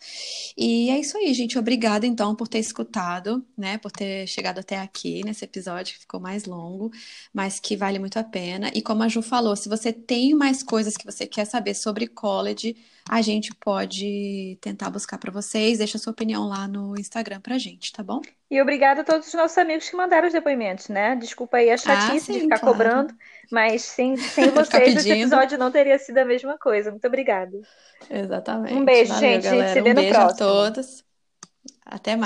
[0.58, 1.60] E é isso aí, gente.
[1.60, 3.78] Obrigada, então, por ter escutado, né?
[3.80, 6.90] Por ter chegado até aqui nesse episódio que ficou mais longo,
[7.34, 8.72] mas que vale muito a pena.
[8.74, 12.08] E como a Ju falou, se você tem mais coisas que você quer saber sobre
[12.08, 12.78] college,
[13.12, 15.80] a gente pode tentar buscar para vocês.
[15.80, 18.22] Deixa sua opinião lá no Instagram pra gente, tá bom?
[18.50, 21.16] E obrigada a todos os nossos amigos que mandaram os depoimentos, né?
[21.16, 22.60] Desculpa aí a chatice de sim, ficar claro.
[22.60, 23.14] cobrando,
[23.50, 26.92] mas sem, sem vocês esse episódio não teria sido a mesma coisa.
[26.92, 27.62] Muito obrigada.
[28.10, 28.74] Exatamente.
[28.74, 29.48] Um beijo, Valeu, gente.
[29.48, 29.82] A gente se galera.
[29.82, 30.34] vê Um no beijo a próximo.
[30.34, 31.04] todos.
[31.86, 32.20] Até mais.